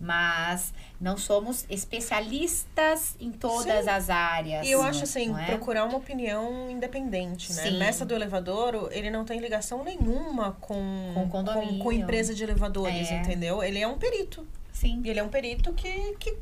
mas 0.00 0.72
não 1.00 1.16
somos 1.18 1.66
especialistas 1.68 3.14
em 3.20 3.30
todas 3.30 3.84
Sim. 3.84 3.90
as 3.90 4.10
áreas. 4.10 4.66
E 4.66 4.70
eu 4.70 4.82
acho 4.82 5.04
assim, 5.04 5.28
não 5.28 5.38
é? 5.38 5.44
procurar 5.46 5.84
uma 5.84 5.96
opinião 5.98 6.70
independente, 6.70 7.52
né? 7.52 7.62
Sim. 7.62 7.78
Nessa 7.78 8.04
do 8.04 8.14
elevadouro, 8.14 8.88
ele 8.90 9.10
não 9.10 9.24
tem 9.24 9.38
ligação 9.40 9.84
nenhuma 9.84 10.52
com, 10.60 11.12
Com 11.14 11.24
o 11.24 11.28
condomínio. 11.28 11.78
com, 11.78 11.84
com 11.84 11.92
empresa 11.92 12.34
de 12.34 12.42
elevadores, 12.42 13.10
É. 13.10 13.20
entendeu? 13.20 13.62
Ele 13.62 13.78
é 13.78 13.86
um 13.88 13.98
perito. 13.98 14.46
Sim. 14.76 15.00
E 15.04 15.08
ele 15.10 15.20
é 15.20 15.22
um 15.22 15.28
perito 15.28 15.72
que, 15.72 16.14
que 16.18 16.36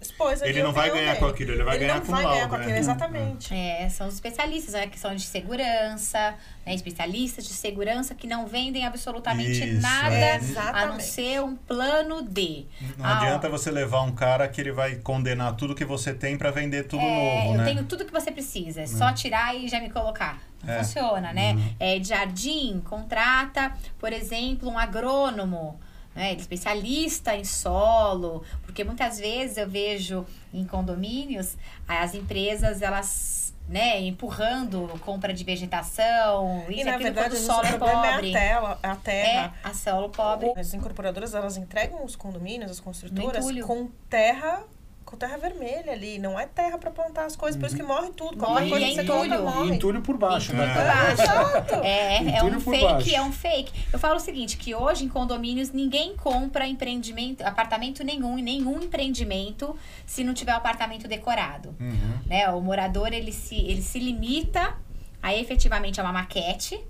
expôs 0.00 0.42
ali 0.42 0.50
Ele 0.50 0.62
não 0.64 0.72
vai 0.72 0.90
ganhar 0.90 1.06
dele. 1.14 1.18
com 1.20 1.26
aquilo, 1.26 1.52
ele 1.52 1.62
vai 1.62 1.78
ganhar 1.78 1.94
não 1.96 2.00
com 2.06 2.10
vai 2.12 2.22
laudo. 2.22 2.36
ganhar 2.36 2.48
com 2.48 2.54
aquilo, 2.56 2.70
né? 2.72 2.78
exatamente. 2.78 3.54
É, 3.54 3.88
são 3.88 4.06
os 4.08 4.14
especialistas, 4.14 4.74
né? 4.74 4.86
Que 4.88 4.98
são 4.98 5.14
de 5.14 5.22
segurança, 5.22 6.34
né? 6.66 6.74
Especialistas 6.74 7.44
de 7.46 7.52
segurança 7.52 8.14
que 8.14 8.26
não 8.26 8.46
vendem 8.46 8.84
absolutamente 8.84 9.64
Isso, 9.64 9.80
nada 9.82 10.14
é. 10.14 10.40
a 10.72 10.86
não 10.86 10.98
ser 11.00 11.40
um 11.42 11.54
plano 11.56 12.22
D. 12.22 12.66
Não 12.98 13.04
Ah, 13.06 13.18
adianta 13.18 13.48
você 13.48 13.70
levar 13.70 14.02
um 14.02 14.12
cara 14.12 14.48
que 14.48 14.60
ele 14.60 14.72
vai 14.72 14.96
condenar 14.96 15.54
tudo 15.56 15.74
que 15.74 15.84
você 15.84 16.12
tem 16.14 16.36
para 16.36 16.50
vender 16.50 16.84
tudo 16.84 17.02
É, 17.02 17.44
novo, 17.44 17.54
eu 17.54 17.58
né? 17.58 17.64
tenho 17.64 17.84
tudo 17.84 18.04
que 18.04 18.12
você 18.12 18.30
precisa, 18.32 18.82
é 18.82 18.86
só 18.86 19.12
tirar 19.12 19.54
e 19.56 19.68
já 19.68 19.80
me 19.80 19.90
colocar. 19.90 20.40
Não 20.64 20.72
É. 20.74 20.78
funciona, 20.78 21.32
né? 21.32 21.54
Uhum. 21.54 21.74
É, 21.80 21.98
de 21.98 22.08
jardim, 22.08 22.80
contrata, 22.84 23.72
por 23.98 24.12
exemplo, 24.12 24.68
um 24.68 24.78
agrônomo 24.78 25.78
né? 26.14 26.30
Ele 26.30 26.38
é 26.38 26.40
especialista 26.40 27.34
em 27.34 27.44
solo, 27.44 28.44
porque 28.62 28.84
muitas 28.84 29.18
vezes 29.18 29.56
eu 29.56 29.68
vejo 29.68 30.26
em 30.52 30.64
condomínios 30.64 31.56
as 31.86 32.14
empresas 32.14 32.82
elas 32.82 33.42
né, 33.68 34.00
empurrando 34.00 34.88
compra 35.00 35.32
de 35.32 35.44
vegetação, 35.44 36.64
isso 36.68 36.80
E 36.80 36.84
na 36.84 36.98
verdade, 36.98 37.36
o 37.36 37.38
solo 37.38 37.64
é 37.64 37.68
problema 37.78 38.06
é 38.06 38.12
pobre. 38.12 38.36
a, 38.36 38.40
tela, 38.40 38.78
a 38.82 38.96
terra. 38.96 39.54
É, 39.64 39.68
a 39.68 39.72
solo 39.74 40.08
pobre. 40.10 40.52
As 40.56 40.74
incorporadoras, 40.74 41.34
elas 41.34 41.56
entregam 41.56 42.04
os 42.04 42.16
condomínios, 42.16 42.70
as 42.70 42.80
construtoras, 42.80 43.44
com 43.62 43.88
terra 44.10 44.64
com 45.12 45.16
terra 45.18 45.36
vermelha 45.36 45.92
ali. 45.92 46.18
Não 46.18 46.40
é 46.40 46.46
terra 46.46 46.78
pra 46.78 46.90
plantar 46.90 47.26
as 47.26 47.36
coisas, 47.36 47.60
por 47.60 47.66
isso 47.66 47.76
que 47.76 47.82
morre 47.82 48.10
tudo. 48.16 48.38
Qualquer 48.38 48.66
Morre 48.66 48.70
coisa 48.70 48.86
e 48.86 48.88
que 48.88 48.94
você 48.94 49.00
é 49.00 49.04
entulho. 49.04 49.42
morre. 49.42 49.68
E 49.68 49.74
entulho 49.74 50.00
por 50.00 50.16
baixo. 50.16 50.52
Entulho 50.52 50.66
né? 50.66 50.74
por 50.74 50.84
baixo. 50.84 51.22
Exato. 51.22 51.74
É, 51.84 52.38
é 52.38 52.42
um 52.42 52.60
fake, 52.60 52.82
baixo. 52.82 53.14
é 53.14 53.22
um 53.22 53.32
fake. 53.32 53.72
Eu 53.92 53.98
falo 53.98 54.16
o 54.16 54.20
seguinte, 54.20 54.56
que 54.56 54.74
hoje 54.74 55.04
em 55.04 55.08
condomínios 55.08 55.70
ninguém 55.70 56.16
compra 56.16 56.66
empreendimento, 56.66 57.42
apartamento 57.42 58.02
nenhum, 58.02 58.38
em 58.38 58.42
nenhum 58.42 58.80
empreendimento, 58.82 59.76
se 60.06 60.24
não 60.24 60.32
tiver 60.32 60.54
o 60.54 60.56
apartamento 60.56 61.06
decorado. 61.06 61.76
Uhum. 61.78 62.18
Né? 62.26 62.48
O 62.48 62.60
morador, 62.62 63.12
ele 63.12 63.32
se, 63.32 63.56
ele 63.56 63.82
se 63.82 63.98
limita 63.98 64.74
a 65.22 65.34
efetivamente 65.34 66.00
a 66.00 66.04
uma 66.04 66.12
maquete, 66.12 66.80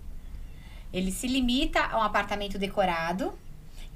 ele 0.92 1.10
se 1.10 1.26
limita 1.26 1.80
a 1.80 1.98
um 1.98 2.02
apartamento 2.02 2.56
decorado 2.56 3.32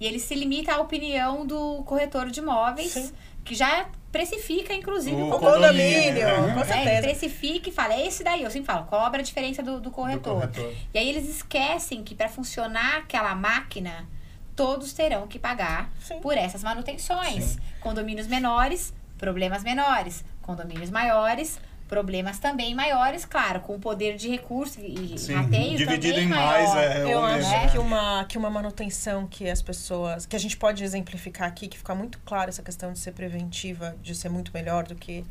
e 0.00 0.04
ele 0.06 0.18
se 0.18 0.34
limita 0.34 0.74
à 0.74 0.80
opinião 0.80 1.46
do 1.46 1.84
corretor 1.84 2.28
de 2.28 2.40
imóveis, 2.40 2.92
Sim. 2.92 3.12
que 3.44 3.54
já 3.54 3.86
precifica, 4.12 4.72
inclusive, 4.74 5.16
O 5.16 5.28
o 5.28 5.30
condomínio. 5.38 5.60
condomínio, 5.60 6.28
É. 6.28 6.34
com 6.54 6.60
É, 6.60 6.62
ele 6.62 6.64
certeza. 6.64 7.02
precifica 7.02 7.68
e 7.68 7.72
fala, 7.72 7.94
é 7.94 8.06
esse 8.06 8.24
daí. 8.24 8.42
Eu 8.42 8.50
sempre 8.50 8.66
falo, 8.66 8.84
cobra 8.86 9.20
a 9.20 9.22
diferença 9.24 9.62
do, 9.62 9.74
do 9.74 9.80
Do 9.80 9.90
corretor. 9.90 10.34
corretor. 10.34 10.74
E 10.94 10.98
aí 10.98 11.08
eles 11.08 11.28
esquecem 11.28 12.02
que 12.02 12.14
para 12.14 12.28
funcionar 12.28 12.98
aquela 12.98 13.34
máquina, 13.34 14.08
todos 14.54 14.92
terão 14.92 15.26
que 15.26 15.38
pagar 15.38 15.90
Sim. 16.00 16.18
por 16.20 16.36
essas 16.36 16.62
manutenções. 16.64 17.58
Condomínios 17.80 18.26
menores, 18.26 18.94
problemas 19.18 19.62
menores. 19.62 20.24
Condomínios 20.42 20.90
maiores, 20.90 21.58
problemas 21.88 22.38
também 22.38 22.74
maiores, 22.74 23.24
claro, 23.24 23.60
com 23.60 23.78
poder 23.78 24.16
de 24.16 24.28
recurso 24.28 24.80
e 24.80 25.18
Sim, 25.18 25.34
rateio 25.34 25.76
dividido 25.76 26.14
também 26.14 26.24
em 26.26 26.28
mais, 26.28 26.74
maior. 26.74 26.96
é, 26.96 27.12
Eu 27.14 27.18
o 27.20 27.24
acho 27.24 27.50
mesmo. 27.50 27.70
que 27.70 27.78
uma, 27.78 28.24
que 28.24 28.38
uma 28.38 28.50
manutenção 28.50 29.26
que 29.26 29.48
as 29.48 29.62
pessoas. 29.62 30.26
que 30.26 30.34
a 30.36 30.38
gente 30.38 30.56
pode 30.56 30.82
exemplificar 30.82 31.48
aqui, 31.48 31.68
que 31.68 31.78
fica 31.78 31.94
muito 31.94 32.18
claro 32.24 32.48
essa 32.48 32.62
questão 32.62 32.92
de 32.92 32.98
ser 32.98 33.12
preventiva, 33.12 33.96
de 34.02 34.14
ser 34.14 34.28
muito 34.28 34.50
melhor 34.52 34.84
do 34.84 34.94
que 34.94 35.24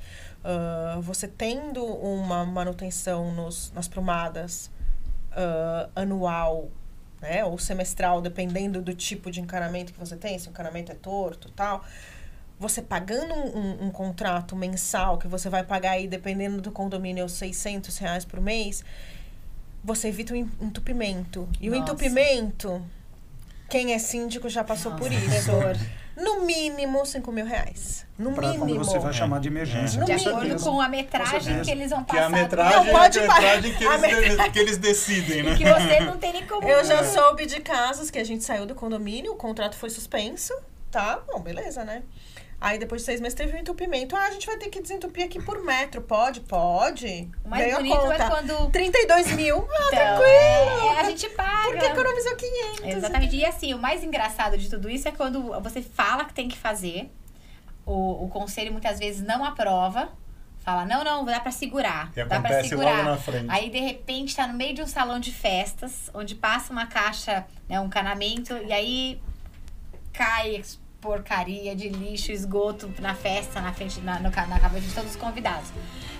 ah, 0.43 0.97
você 1.01 1.27
tendo 1.27 1.83
uma 1.85 2.45
manutenção 2.45 3.33
nos, 3.33 3.71
nas 3.73 3.87
prumadas 3.87 4.71
ah, 5.31 5.89
anual. 5.95 6.69
Né, 7.21 7.43
ou 7.43 7.57
semestral, 7.57 8.21
dependendo 8.21 8.81
do 8.81 8.93
tipo 8.93 9.31
de 9.31 9.39
encanamento 9.39 9.93
que 9.93 9.97
você 9.97 10.15
tem, 10.17 10.37
se 10.37 10.47
o 10.47 10.51
encanamento 10.51 10.91
é 10.91 10.95
torto 10.95 11.49
tal. 11.49 11.83
Você 12.59 12.81
pagando 12.81 13.33
um, 13.33 13.57
um- 13.57 13.85
um 13.87 13.91
contrato 13.91 14.55
mensal, 14.55 15.17
que 15.17 15.27
você 15.27 15.49
vai 15.49 15.63
pagar 15.63 15.91
aí, 15.91 16.07
dependendo 16.07 16.61
do 16.61 16.71
condomínio, 16.71 17.27
600 17.27 17.97
reais 17.97 18.23
por 18.23 18.39
mês, 18.39 18.83
você 19.83 20.07
evita 20.07 20.33
o 20.33 20.35
en- 20.37 20.49
entupimento. 20.61 21.49
E 21.59 21.69
o 21.69 21.71
Nossa. 21.71 21.83
entupimento, 21.83 22.81
quem 23.69 23.93
é 23.93 23.99
síndico 23.99 24.47
já 24.49 24.63
passou 24.63 24.93
por 24.93 25.09
Nossa, 25.11 25.25
isso. 25.25 25.45
terror. 25.51 25.75
No 26.15 26.45
mínimo 26.45 27.05
5 27.05 27.29
mil 27.29 27.45
reais. 27.45 28.05
No 28.17 28.31
Pra 28.31 28.47
quando 28.47 28.65
mínimo. 28.67 28.85
você 28.85 28.97
vai 28.99 29.11
chamar 29.11 29.41
de 29.41 29.49
emergência. 29.49 29.99
No 29.99 30.05
De 30.05 30.17
com 30.23 30.29
acordo 30.29 30.63
com 30.63 30.79
a 30.79 30.87
metragem 30.87 31.61
que 31.61 31.69
eles 31.69 31.89
vão 31.91 32.05
Que 32.05 32.15
é 32.15 32.21
passar. 32.21 32.25
a 32.33 32.41
metragem, 32.41 32.85
Não, 32.85 32.99
pode 32.99 33.19
a 33.19 33.21
metragem 33.23 33.73
que 33.75 33.85
A 33.85 33.95
eles, 33.97 34.37
de- 34.37 34.49
que 34.51 34.59
eles 34.59 34.77
decidem, 34.77 35.43
né? 35.43 35.51
E 35.51 35.57
que 35.57 35.65
você 35.65 35.99
não 35.99 36.17
tem 36.17 36.31
nem 36.31 36.47
como... 36.47 36.65
Eu 36.65 36.85
já 36.85 37.03
soube 37.03 37.45
de 37.45 37.59
casos 37.59 38.09
que 38.09 38.17
a 38.17 38.23
gente 38.23 38.45
saiu 38.45 38.65
do 38.65 38.73
condomínio, 38.73 39.33
o 39.33 39.35
contrato 39.35 39.75
foi 39.75 39.89
suspenso, 39.89 40.53
tá? 40.89 41.19
Bom, 41.29 41.41
beleza, 41.41 41.83
né? 41.83 42.01
Aí 42.59 42.79
depois 42.79 43.01
de 43.01 43.05
seis 43.05 43.19
meses 43.21 43.35
teve 43.35 43.55
um 43.55 43.59
entupimento. 43.59 44.15
Ah, 44.15 44.23
a 44.25 44.31
gente 44.31 44.45
vai 44.45 44.57
ter 44.57 44.69
que 44.69 44.81
desentupir 44.81 45.25
aqui 45.25 45.41
por 45.41 45.63
metro. 45.63 46.01
Pode? 46.01 46.39
Pode. 46.41 47.29
O 47.43 47.49
mais 47.49 47.75
bonito 47.75 47.95
é 47.95 48.17
conta. 48.17 48.29
quando... 48.29 48.71
32 48.71 49.31
mil. 49.33 49.57
Ah, 49.57 49.87
Então, 49.87 49.89
tranquilo. 49.89 50.29
é, 50.95 50.99
a 50.99 51.03
gente 51.03 51.29
paga. 51.29 51.63
Porque 51.67 51.85
economizou 51.85 52.35
500. 52.35 52.79
Exatamente. 52.85 53.35
E 53.35 53.45
assim, 53.45 53.73
o 53.73 53.77
mais 53.77 54.03
engraçado 54.03 54.57
de 54.57 54.69
tudo 54.69 54.89
isso 54.89 55.07
é 55.07 55.11
quando 55.11 55.43
você 55.61 55.81
fala 55.81 56.25
que 56.25 56.33
tem 56.33 56.47
que 56.47 56.57
fazer, 56.57 57.11
o, 57.85 58.23
o 58.25 58.29
conselho 58.29 58.71
muitas 58.71 58.97
vezes 58.99 59.21
não 59.21 59.43
aprova. 59.45 60.09
Fala, 60.63 60.83
não, 60.85 61.03
não, 61.03 61.23
dá 61.25 61.39
pra 61.39 61.51
segurar. 61.51 62.09
E 62.13 62.15
dá 62.15 62.25
pra 62.25 62.37
acontece 62.39 62.69
segurar. 62.69 62.97
logo 62.97 63.03
na 63.03 63.17
frente. 63.17 63.45
Aí, 63.49 63.69
de 63.69 63.79
repente, 63.79 64.35
tá 64.35 64.47
no 64.47 64.55
meio 64.55 64.73
de 64.73 64.81
um 64.81 64.87
salão 64.87 65.19
de 65.19 65.31
festas, 65.31 66.09
onde 66.11 66.33
passa 66.33 66.73
uma 66.73 66.87
caixa, 66.87 67.45
né, 67.69 67.79
um 67.79 67.87
canamento, 67.87 68.57
e 68.57 68.73
aí 68.73 69.21
cai 70.11 70.63
porcaria 71.05 71.75
de 71.75 71.87
lixo, 71.87 72.31
esgoto 72.31 72.91
na 72.99 73.13
festa, 73.13 73.61
na 73.61 73.71
frente, 73.71 74.01
na, 74.01 74.15
no, 74.19 74.31
na 74.31 74.59
cabeça 74.59 74.87
de 74.87 74.93
todos 74.93 75.11
os 75.11 75.15
convidados. 75.15 75.69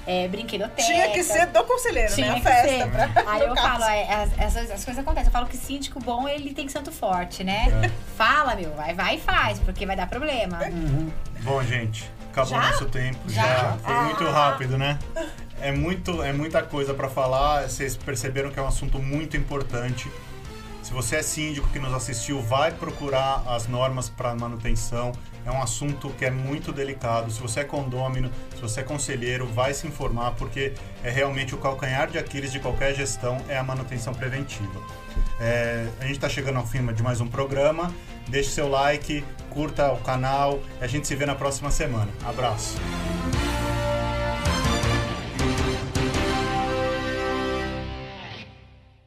É, 0.08 0.28
brinquedoteca. 0.28 0.84
Tinha 0.88 1.10
que 1.10 1.24
ser 1.24 1.48
do 1.48 1.64
conselheiro, 1.64 2.14
Tinha 2.14 2.28
né? 2.28 2.34
A 2.34 2.36
que 2.36 2.42
festa. 2.44 2.68
ser. 2.70 2.92
Pra, 2.92 3.24
Aí 3.34 3.42
eu 3.42 3.56
caso. 3.56 3.68
falo, 3.68 3.84
é, 3.86 4.14
as, 4.14 4.56
as, 4.58 4.72
as 4.72 4.86
coisas 4.86 5.00
acontecem. 5.00 5.28
Eu 5.28 5.32
falo 5.32 5.48
que 5.48 5.58
síndico 5.58 6.00
bom, 6.00 6.30
ele 6.30 6.54
tem 6.54 6.70
santo 6.70 6.92
forte, 6.92 7.44
né? 7.44 7.66
É. 7.84 7.90
Fala, 8.16 8.56
meu, 8.56 8.72
vai, 8.76 8.94
vai 8.94 9.16
e 9.16 9.20
faz, 9.20 9.58
porque 9.60 9.84
vai 9.84 9.96
dar 9.96 10.08
problema. 10.08 10.60
Uhum. 10.68 11.12
Bom, 11.42 11.64
gente, 11.64 12.10
acabou 12.32 12.52
Já? 12.62 12.68
nosso 12.70 12.86
tempo. 12.86 13.18
Já? 13.28 13.42
Já. 13.42 13.78
Foi 13.84 13.94
Ah. 13.96 14.02
muito 14.04 14.24
rápido, 14.26 14.78
né? 14.78 15.00
É, 15.60 15.72
muito, 15.72 16.22
é 16.22 16.32
muita 16.32 16.62
coisa 16.62 16.94
pra 16.94 17.10
falar. 17.10 17.64
Vocês 17.68 17.98
perceberam 17.98 18.52
que 18.52 18.60
é 18.60 18.62
um 18.62 18.68
assunto 18.68 19.00
muito 19.00 19.36
importante. 19.36 20.08
Se 20.86 20.94
você 20.94 21.16
é 21.16 21.24
síndico 21.24 21.68
que 21.70 21.80
nos 21.80 21.92
assistiu, 21.92 22.40
vai 22.40 22.72
procurar 22.72 23.42
as 23.48 23.68
normas 23.68 24.08
para 24.08 24.36
manutenção. 24.36 25.14
É 25.44 25.50
um 25.50 25.60
assunto 25.60 26.10
que 26.10 26.24
é 26.24 26.30
muito 26.30 26.72
delicado. 26.72 27.32
Se 27.32 27.42
você 27.42 27.62
é 27.62 27.64
condômino, 27.64 28.30
se 28.54 28.62
você 28.62 28.82
é 28.82 28.84
conselheiro, 28.84 29.48
vai 29.48 29.74
se 29.74 29.88
informar, 29.88 30.36
porque 30.36 30.74
é 31.04 31.10
realmente 31.10 31.56
o 31.56 31.58
calcanhar 31.58 32.08
de 32.08 32.20
Aquiles 32.20 32.52
de 32.52 32.60
qualquer 32.60 32.94
gestão 32.94 33.38
é 33.50 33.58
a 33.58 33.64
manutenção 33.64 34.14
preventiva. 34.14 34.80
É, 35.40 35.88
a 36.00 36.04
gente 36.04 36.18
está 36.18 36.30
chegando 36.30 36.58
ao 36.58 36.68
fim 36.68 36.86
de 36.94 37.02
mais 37.02 37.20
um 37.20 37.28
programa. 37.28 37.92
Deixe 38.28 38.52
seu 38.52 38.70
like, 38.70 39.26
curta 39.50 39.92
o 39.92 39.98
canal. 39.98 40.60
A 40.80 40.86
gente 40.86 41.08
se 41.08 41.16
vê 41.16 41.26
na 41.26 41.34
próxima 41.34 41.72
semana. 41.72 42.12
Abraço. 42.24 42.78